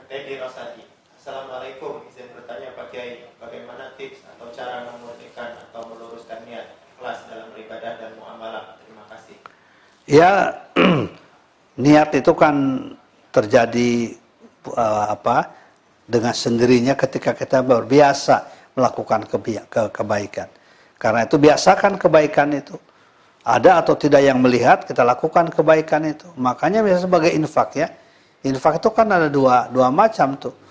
[0.10, 0.89] Rosadi.
[1.30, 2.10] Assalamualaikum.
[2.10, 8.02] Izin bertanya Pak Kiai, bagaimana tips atau cara memurnikan atau meluruskan niat kelas dalam beribadah
[8.02, 8.82] dan muamalah?
[8.82, 9.38] Terima kasih.
[10.10, 10.58] Ya,
[11.86, 12.82] niat itu kan
[13.30, 14.18] terjadi
[14.74, 15.54] uh, apa
[16.10, 20.50] dengan sendirinya ketika kita berbiasa melakukan ke kebaikan.
[20.98, 22.74] Karena itu biasakan kebaikan itu.
[23.46, 26.26] Ada atau tidak yang melihat, kita lakukan kebaikan itu.
[26.42, 27.94] Makanya biasa sebagai infak ya.
[28.42, 30.69] Infak itu kan ada dua dua macam tuh.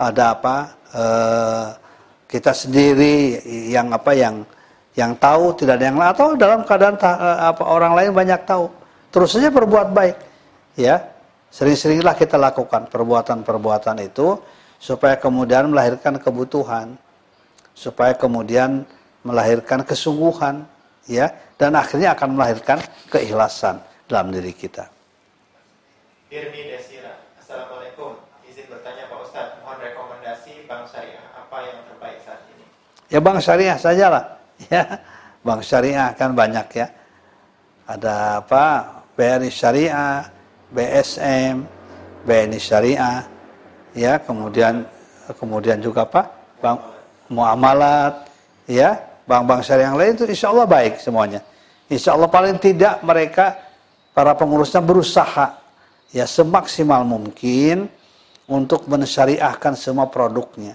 [0.00, 0.56] Ada apa?
[0.88, 1.04] E,
[2.24, 4.40] kita sendiri yang apa yang
[4.96, 8.72] yang tahu tidak ada yang lain atau dalam keadaan eh, apa orang lain banyak tahu.
[9.12, 10.16] Terus saja berbuat baik.
[10.78, 11.10] Ya,
[11.50, 14.38] Sering-seringlah kita lakukan perbuatan-perbuatan itu
[14.78, 16.94] supaya kemudian melahirkan kebutuhan,
[17.74, 18.86] supaya kemudian
[19.26, 20.62] melahirkan kesungguhan,
[21.10, 22.78] ya, dan akhirnya akan melahirkan
[23.10, 24.86] keikhlasan dalam diri kita.
[27.42, 28.14] Assalamualaikum.
[28.46, 32.64] Izin bertanya Pak Ustadz, mohon rekomendasi bank syariah apa yang terbaik saat ini?
[33.08, 34.24] Ya bank syariah sajalah,
[34.72, 34.82] ya.
[35.40, 36.86] Bank syariah kan banyak ya.
[37.88, 38.66] Ada apa?
[39.18, 40.32] BRI Syariah,
[40.72, 41.60] BSM,
[42.24, 43.20] BNI Syariah,
[43.92, 44.86] ya kemudian
[45.36, 46.78] kemudian juga apa bank
[47.28, 48.26] muamalat,
[48.64, 48.96] ya
[49.28, 51.44] bank-bank syariah yang lain itu insya Allah baik semuanya.
[51.86, 53.58] Insya Allah paling tidak mereka
[54.10, 55.58] para pengurusnya berusaha
[56.10, 57.86] ya semaksimal mungkin
[58.50, 60.74] untuk mensyariahkan semua produknya,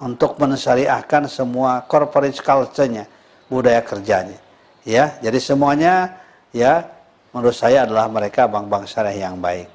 [0.00, 3.04] untuk mensyariahkan semua corporate culture-nya,
[3.52, 4.40] budaya kerjanya.
[4.88, 6.16] Ya, jadi semuanya
[6.48, 6.88] ya
[7.36, 9.68] menurut saya adalah mereka bank-bank syariah yang baik.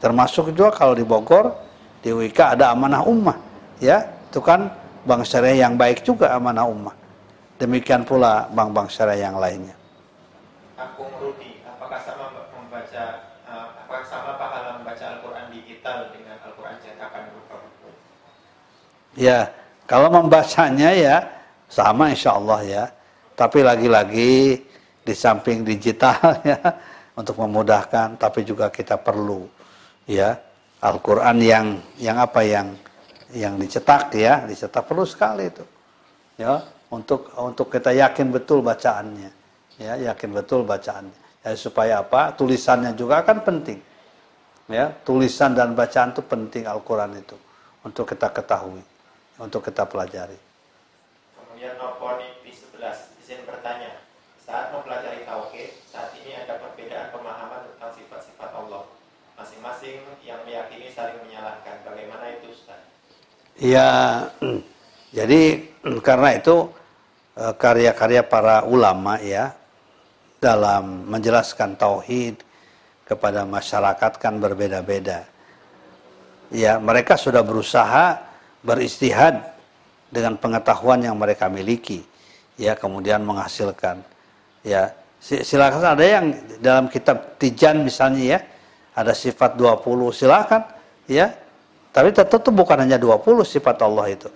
[0.00, 1.56] Termasuk juga kalau di Bogor,
[2.04, 3.36] di Wika ada amanah ummah.
[3.80, 4.68] Ya, itu kan
[5.04, 6.96] bank syariah yang baik juga amanah ummah.
[7.60, 9.76] Demikian pula bank-bank syariah yang lainnya.
[10.80, 13.04] Akung Rudi, apakah sama membaca
[13.44, 17.90] uh, apakah sama pahala membaca Al-Qur'an digital dengan Al-Qur'an cetakan berupa buku?
[19.18, 19.50] Ya,
[19.90, 21.16] kalau membacanya ya
[21.66, 22.84] sama insya Allah ya.
[23.34, 24.62] Tapi lagi-lagi
[25.00, 26.18] di samping digital
[26.50, 26.60] ya
[27.16, 29.48] untuk memudahkan tapi juga kita perlu
[30.04, 30.36] ya
[30.80, 32.72] Al-Qur'an yang yang apa yang
[33.30, 35.64] yang dicetak ya, dicetak perlu sekali itu.
[36.40, 39.30] Ya, untuk untuk kita yakin betul bacaannya.
[39.80, 41.14] Ya, yakin betul bacaannya.
[41.44, 42.32] Ya, supaya apa?
[42.36, 43.80] Tulisannya juga kan penting.
[44.70, 47.34] Ya, tulisan dan bacaan itu penting Al-Qur'an itu
[47.82, 48.80] untuk kita ketahui,
[49.40, 50.36] untuk kita pelajari.
[51.32, 54.04] Kemudian Noponi P11 izin bertanya,
[54.44, 58.84] saat mempelajari tauhid, saat ini ada perbedaan pemahaman tentang sifat-sifat Allah.
[59.40, 61.80] Masing-masing yang meyakini saling menyalahkan.
[61.88, 62.80] Bagaimana itu, Ustaz?
[63.56, 63.88] Ya,
[65.16, 65.64] jadi
[66.06, 66.68] karena itu
[67.40, 69.56] eh, karya-karya para ulama ya
[70.36, 72.36] dalam menjelaskan tauhid
[73.08, 75.24] kepada masyarakat kan berbeda-beda.
[76.52, 78.29] Ya, mereka sudah berusaha
[78.60, 79.56] beristihad
[80.10, 82.02] dengan pengetahuan yang mereka miliki,
[82.58, 84.02] ya kemudian menghasilkan
[84.60, 88.38] Ya, silakan ada yang dalam kitab Tijan misalnya ya,
[88.92, 90.62] ada sifat 20 silakan
[91.08, 91.32] ya.
[91.90, 94.28] Tapi tentu bukan hanya 20 sifat Allah itu.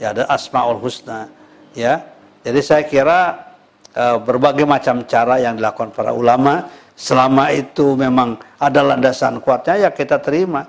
[0.00, 1.28] Ya ada Asmaul Husna
[1.76, 2.02] ya.
[2.42, 3.52] Jadi saya kira
[3.94, 6.66] e, berbagai macam cara yang dilakukan para ulama
[6.98, 10.66] selama itu memang ada landasan kuatnya ya kita terima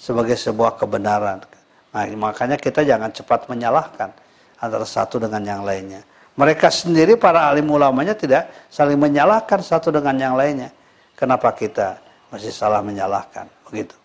[0.00, 1.44] sebagai sebuah kebenaran.
[1.88, 4.12] Nah, makanya kita jangan cepat menyalahkan
[4.60, 6.04] antara satu dengan yang lainnya.
[6.38, 10.70] Mereka sendiri para alim ulamanya tidak saling menyalahkan satu dengan yang lainnya.
[11.18, 11.98] Kenapa kita
[12.30, 13.50] masih salah menyalahkan?
[13.66, 13.96] Begitu.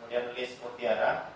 [0.00, 1.28] Kemudian Lis Mutiara,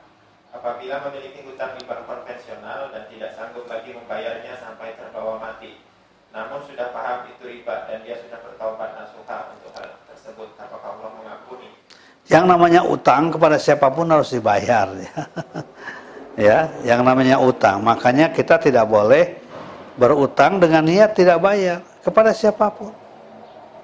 [0.55, 5.77] apabila memiliki hutang di bank konvensional dan tidak sanggup lagi membayarnya sampai terbawa mati,
[6.33, 11.11] namun sudah paham itu riba dan dia sudah bertaubat nasuha untuk hal tersebut, apakah Allah
[11.21, 11.78] mengampuni?
[12.29, 14.93] Yang namanya utang kepada siapa pun harus dibayar.
[14.93, 15.17] Ya.
[16.49, 17.81] ya, yang namanya utang.
[17.81, 19.41] Makanya kita tidak boleh
[19.97, 22.93] berutang dengan niat tidak bayar kepada siapa pun.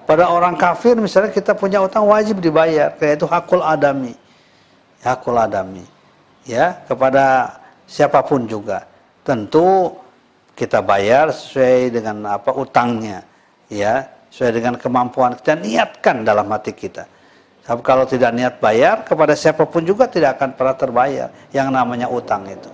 [0.05, 4.13] Pada orang kafir misalnya kita punya utang wajib dibayar, yaitu hakul adami.
[5.01, 5.89] Hakul adami.
[6.45, 7.57] Ya, kepada
[7.89, 8.85] siapa pun juga.
[9.25, 9.97] Tentu
[10.53, 13.25] kita bayar sesuai dengan apa utangnya.
[13.73, 17.09] Ya, sesuai dengan kemampuan kita niatkan dalam hati kita.
[17.65, 22.13] Sebab kalau tidak niat bayar kepada siapa pun juga tidak akan pernah terbayar yang namanya
[22.13, 22.69] utang itu.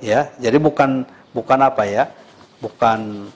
[0.00, 1.04] Ya, jadi bukan
[1.36, 2.08] bukan apa ya?
[2.56, 3.28] Bukan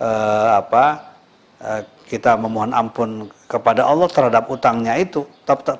[0.00, 1.12] uh, apa?
[1.60, 5.24] Uh, kita memohon ampun kepada Allah terhadap utangnya itu,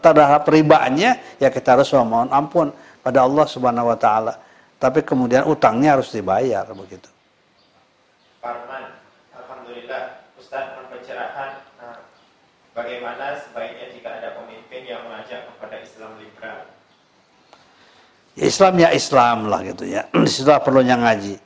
[0.01, 2.73] terhadap ribanya ya kita harus memohon ampun
[3.05, 4.37] pada Allah Subhanahu wa taala.
[4.77, 7.09] Tapi kemudian utangnya harus dibayar begitu.
[8.41, 8.97] Parman,
[9.33, 11.62] alhamdulillah Ustaz pencerahan
[12.73, 16.61] bagaimana sebaiknya jika ada pemimpin yang mengajak kepada Islam liberal?
[18.37, 20.09] Islam ya Islam lah gitu ya.
[20.25, 21.37] Di situlah perlunya ngaji.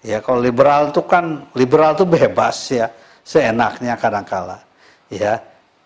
[0.00, 2.88] Ya kalau liberal itu kan liberal itu bebas ya,
[3.20, 4.64] seenaknya kadangkala.
[5.12, 5.42] Ya,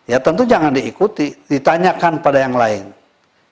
[0.07, 2.95] ya tentu jangan diikuti, ditanyakan pada yang lain,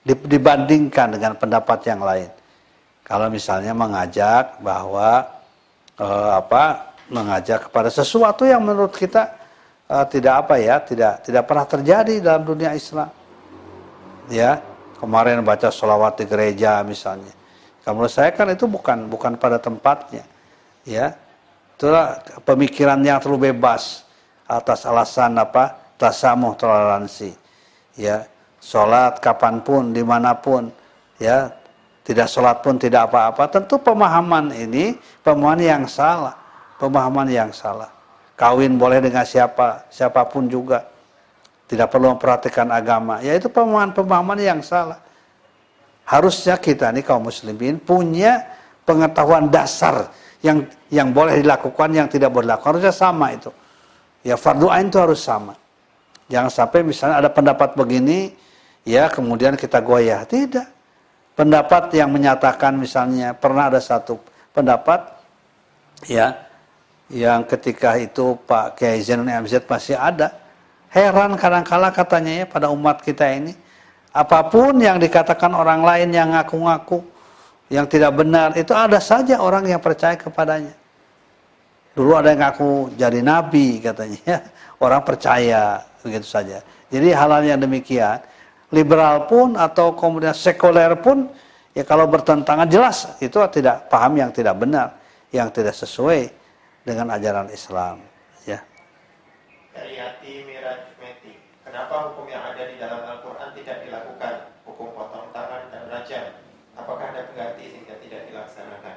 [0.05, 2.29] dibandingkan dengan pendapat yang lain.
[3.03, 5.27] Kalau misalnya mengajak bahwa
[5.99, 9.42] eh, apa, mengajak kepada sesuatu yang menurut kita
[9.89, 13.09] uh, tidak apa ya, tidak tidak pernah terjadi dalam dunia Islam.
[14.31, 14.63] Ya,
[14.99, 17.31] kemarin baca sholawat di gereja misalnya.
[17.83, 20.23] Kalau menurut saya kan itu bukan bukan pada tempatnya.
[20.87, 21.15] Ya,
[21.75, 24.07] itulah pemikiran yang terlalu bebas
[24.47, 27.35] atas alasan apa tasamuh toleransi.
[27.99, 28.25] Ya,
[28.63, 30.71] sholat kapan pun, di mana pun,
[31.21, 31.51] ya
[32.03, 33.51] tidak sholat pun tidak apa-apa.
[33.51, 36.35] Tentu pemahaman ini pemahaman yang salah,
[36.79, 37.92] pemahaman yang salah
[38.43, 40.83] kawin boleh dengan siapa siapa pun juga.
[41.63, 43.23] Tidak perlu memperhatikan agama.
[43.23, 44.99] Yaitu pemahaman-pemahaman yang salah.
[46.03, 48.43] Harusnya kita nih kaum muslimin punya
[48.83, 50.11] pengetahuan dasar
[50.43, 52.75] yang yang boleh dilakukan yang tidak boleh dilakukan.
[52.75, 53.47] Harusnya sama itu.
[54.27, 55.55] Ya fardu ain itu harus sama.
[56.27, 58.35] Jangan sampai misalnya ada pendapat begini
[58.83, 60.27] ya kemudian kita goyah.
[60.27, 60.67] Tidak.
[61.33, 64.19] Pendapat yang menyatakan misalnya pernah ada satu
[64.53, 65.01] pendapat
[66.05, 66.52] ya
[67.13, 70.33] yang ketika itu Pak Kiai Zainul MZ masih ada.
[70.89, 73.53] Heran kadang-kala katanya ya pada umat kita ini.
[74.13, 77.01] Apa pun yang dikatakan orang lain yang ngaku-ngaku,
[77.69, 80.73] yang tidak benar, itu ada saja orang yang percaya kepadanya.
[81.97, 84.39] Dulu ada yang ngaku jadi nabi katanya, ya.
[84.81, 86.61] orang percaya begitu saja.
[86.93, 88.21] Jadi hal-hal yang demikian,
[88.69, 91.25] liberal pun atau kemudian sekuler pun,
[91.73, 94.93] ya kalau bertentangan jelas itu tidak paham yang tidak benar,
[95.33, 96.42] yang tidak sesuai
[96.83, 98.03] dengan ajaran Islam
[98.43, 98.59] ya.
[99.71, 104.35] Dari hati Miraj Meti kenapa hukum yang ada di dalam Al-Quran tidak dilakukan?
[104.67, 106.25] Hukum potong tangan dan rajam.
[106.75, 108.95] Apakah ada pengganti sehingga tidak dilaksanakan?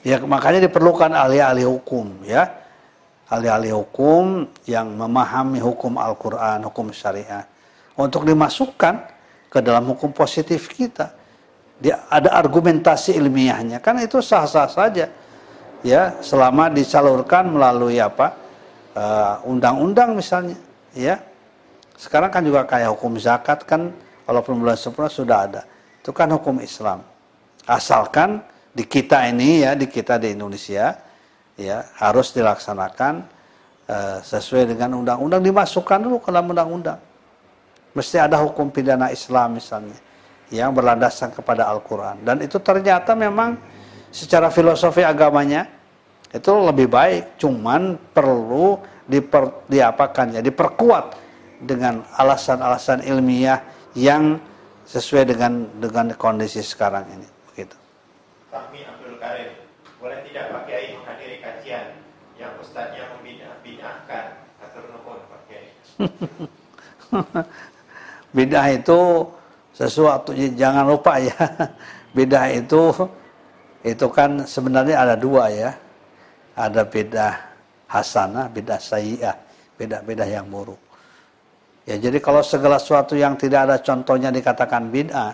[0.00, 2.48] Ya makanya diperlukan ahli-ahli hukum ya.
[3.30, 7.46] Ahli-ahli hukum yang memahami hukum Al-Quran hukum syariah
[7.94, 8.94] untuk dimasukkan
[9.50, 11.14] ke dalam hukum positif kita.
[11.80, 13.78] Dia ada argumentasi ilmiahnya.
[13.80, 15.08] Kan itu sah-sah saja
[15.86, 18.36] ya selama disalurkan melalui apa
[18.96, 20.56] eh, undang-undang uh, misalnya
[20.94, 21.20] ya.
[22.00, 23.92] Sekarang kan juga kayak hukum zakat kan
[24.24, 25.62] walaupun bulan sempurna sudah ada.
[26.00, 27.04] Itu kan hukum Islam.
[27.68, 28.40] Asalkan
[28.72, 30.96] di kita ini ya di kita di Indonesia
[31.60, 33.14] ya harus dilaksanakan
[33.84, 35.44] uh, sesuai dengan undang-undang.
[35.44, 37.00] Dimasukkan dulu ke dalam undang-undang.
[37.92, 39.98] Mesti ada hukum pidana Islam misalnya
[40.50, 42.22] yang berlandaskan kepada Al-Quran.
[42.26, 43.60] Dan itu ternyata memang
[44.10, 45.66] secara filosofi agamanya
[46.30, 51.18] itu lebih baik cuman perlu diper, diapakan ya diperkuat
[51.62, 53.58] dengan alasan-alasan ilmiah
[53.98, 54.38] yang
[54.86, 57.74] sesuai dengan dengan kondisi sekarang ini begitu.
[58.50, 59.50] Fahmi Abdul Karim,
[59.98, 61.86] boleh tidak Pak Kiai menghadiri kajian
[62.38, 64.24] yang ustadznya membid'ahkan
[64.62, 65.66] atur nuhun Pak Kiai?
[68.34, 69.00] Bidah itu
[69.74, 71.34] sesuatu jangan lupa ya.
[72.16, 72.94] Bidah itu
[73.80, 75.70] itu kan sebenarnya ada dua ya.
[76.56, 77.26] Ada beda
[77.88, 79.32] hasanah, beda sayi'ah,
[79.80, 80.76] beda-beda yang buruk.
[81.88, 85.32] Ya jadi kalau segala sesuatu yang tidak ada contohnya dikatakan bid'ah,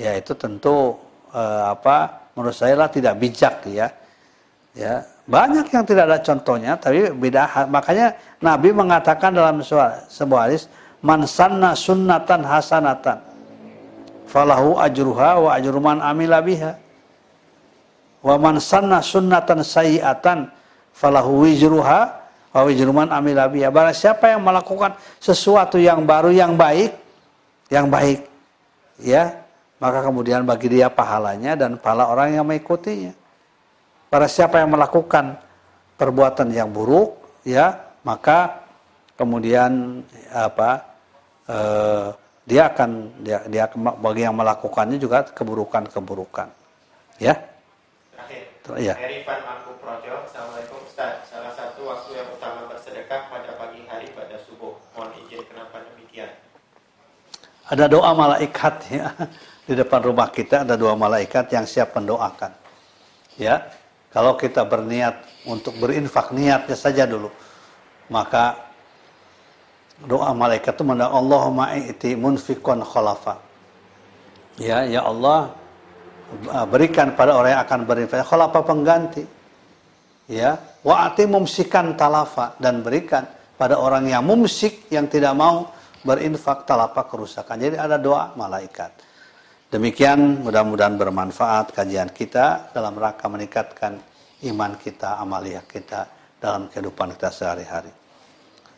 [0.00, 0.96] ya itu tentu
[1.30, 3.88] eh, apa menurut saya lah tidak bijak ya.
[4.70, 9.66] Ya, banyak yang tidak ada contohnya tapi beda makanya Nabi mengatakan dalam
[10.06, 10.70] sebuah hadis
[11.02, 13.18] man sunnatan hasanatan
[14.30, 16.78] falahu ajruha wa ajru man amila biha
[18.20, 20.52] Wa man sanna sunnatan sayi'atan
[20.92, 22.20] falahu wizruha
[22.52, 23.08] wa wizru man.
[23.08, 26.92] Barang siapa yang melakukan sesuatu yang baru yang baik,
[27.72, 28.28] yang baik.
[29.00, 29.40] Ya,
[29.80, 33.16] maka kemudian bagi dia pahalanya dan pahala orang yang mengikutinya.
[34.12, 35.40] Para siapa yang melakukan
[35.96, 37.16] perbuatan yang buruk,
[37.48, 38.60] ya, maka
[39.16, 40.84] kemudian apa?
[41.48, 42.06] Eh,
[42.44, 42.90] dia akan
[43.22, 46.48] dia, dia bagi yang melakukannya juga keburukan-keburukan.
[47.22, 47.49] Ya.
[48.70, 48.86] Terakhir.
[48.86, 48.94] Ya.
[49.02, 51.26] Erifan Mangku Projo, Assalamualaikum Ustaz.
[51.26, 54.78] Salah satu waktu yang utama bersedekah pada pagi hari pada subuh.
[54.94, 56.30] Mohon izin kenapa demikian?
[57.66, 59.10] Ada doa malaikat ya.
[59.66, 62.54] Di depan rumah kita ada dua malaikat yang siap mendoakan.
[63.34, 63.74] Ya.
[64.10, 67.30] Kalau kita berniat untuk berinfak niatnya saja dulu.
[68.10, 68.58] Maka
[70.06, 73.38] doa malaikat itu mendoa Allahumma i'ti munfikon khalafa.
[74.58, 75.54] Ya, ya Allah
[76.70, 79.24] berikan pada orang yang akan berinfak khalafa pengganti.
[80.30, 80.54] Ya,
[80.86, 83.26] wa ati mumsikan talafa dan berikan
[83.58, 85.74] pada orang yang mumsik yang tidak mau
[86.06, 87.58] berinfak talafa kerusakan.
[87.58, 88.94] Jadi ada doa malaikat.
[89.70, 94.02] Demikian mudah-mudahan bermanfaat kajian kita dalam rangka meningkatkan
[94.50, 96.10] iman kita, amaliyah kita
[96.42, 97.92] dalam kehidupan kita sehari-hari.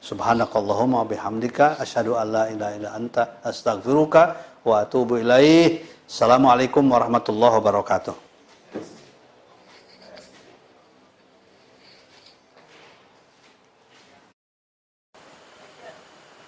[0.02, 4.22] Subhanakallahumma bihamdika asyhadu an la ilaha illa anta astaghfiruka
[4.66, 5.78] wa atubu ilaih.
[6.12, 8.12] Assalamualaikum warahmatullahi wabarakatuh.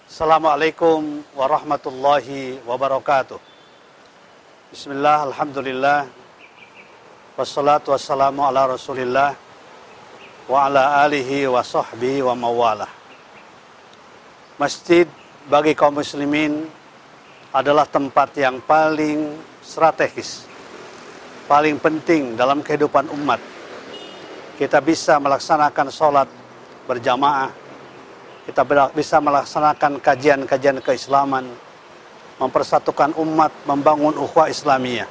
[0.04, 3.40] Assalamualaikum warahmatullahi wabarakatuh.
[4.68, 6.12] Bismillah, alhamdulillah.
[7.40, 9.32] Wassalatu wassalamu ala rasulillah
[10.44, 12.92] wa ala alihi wa sahbihi wa mawalah
[14.60, 15.08] masjid
[15.48, 16.68] bagi kaum muslimin
[17.48, 20.44] adalah tempat yang paling strategis,
[21.48, 23.40] paling penting dalam kehidupan umat.
[24.54, 26.28] Kita bisa melaksanakan sholat
[26.86, 27.50] berjamaah,
[28.44, 28.62] kita
[28.92, 31.48] bisa melaksanakan kajian-kajian keislaman,
[32.36, 35.08] mempersatukan umat, membangun ukhuwah Islamiyah.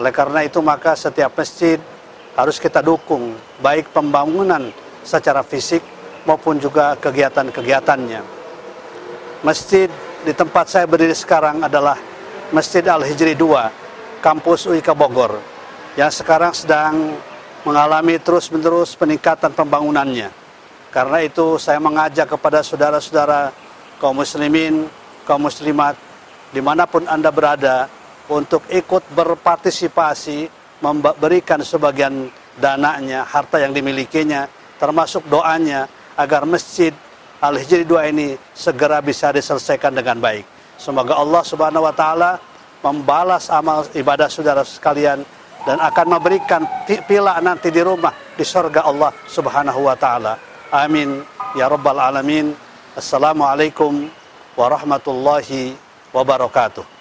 [0.00, 1.78] Oleh karena itu maka setiap masjid
[2.34, 4.74] harus kita dukung, baik pembangunan
[5.06, 5.84] secara fisik
[6.26, 8.24] maupun juga kegiatan-kegiatannya.
[9.44, 9.86] Masjid
[10.24, 11.94] di tempat saya berdiri sekarang adalah
[12.54, 13.58] Masjid Al-Hijri II,
[14.22, 15.42] kampus UIK Bogor,
[15.98, 17.18] yang sekarang sedang
[17.66, 20.30] mengalami terus-menerus peningkatan pembangunannya.
[20.94, 23.50] Karena itu saya mengajak kepada saudara-saudara
[23.98, 24.86] kaum muslimin,
[25.26, 25.98] kaum muslimat,
[26.54, 27.90] di mana pun Anda berada,
[28.30, 30.46] untuk ikut berpartisipasi,
[30.78, 34.46] memberikan sebagian dananya, harta yang dimilikinya,
[34.78, 36.94] termasuk doanya, agar masjid
[37.42, 40.53] Al-Hijri 2 ini segera bisa diselesaikan dengan baik.
[40.78, 42.38] Semoga Allah Subhanahu wa taala
[42.84, 45.24] membalas amal ibadah saudara sekalian
[45.64, 50.36] dan akan memberikan pila nanti di rumah di surga Allah Subhanahu wa taala.
[50.70, 51.24] Amin
[51.56, 52.52] ya rabbal alamin.
[52.94, 54.06] Assalamualaikum
[54.54, 55.74] warahmatullahi
[56.14, 56.93] wabarakatuh.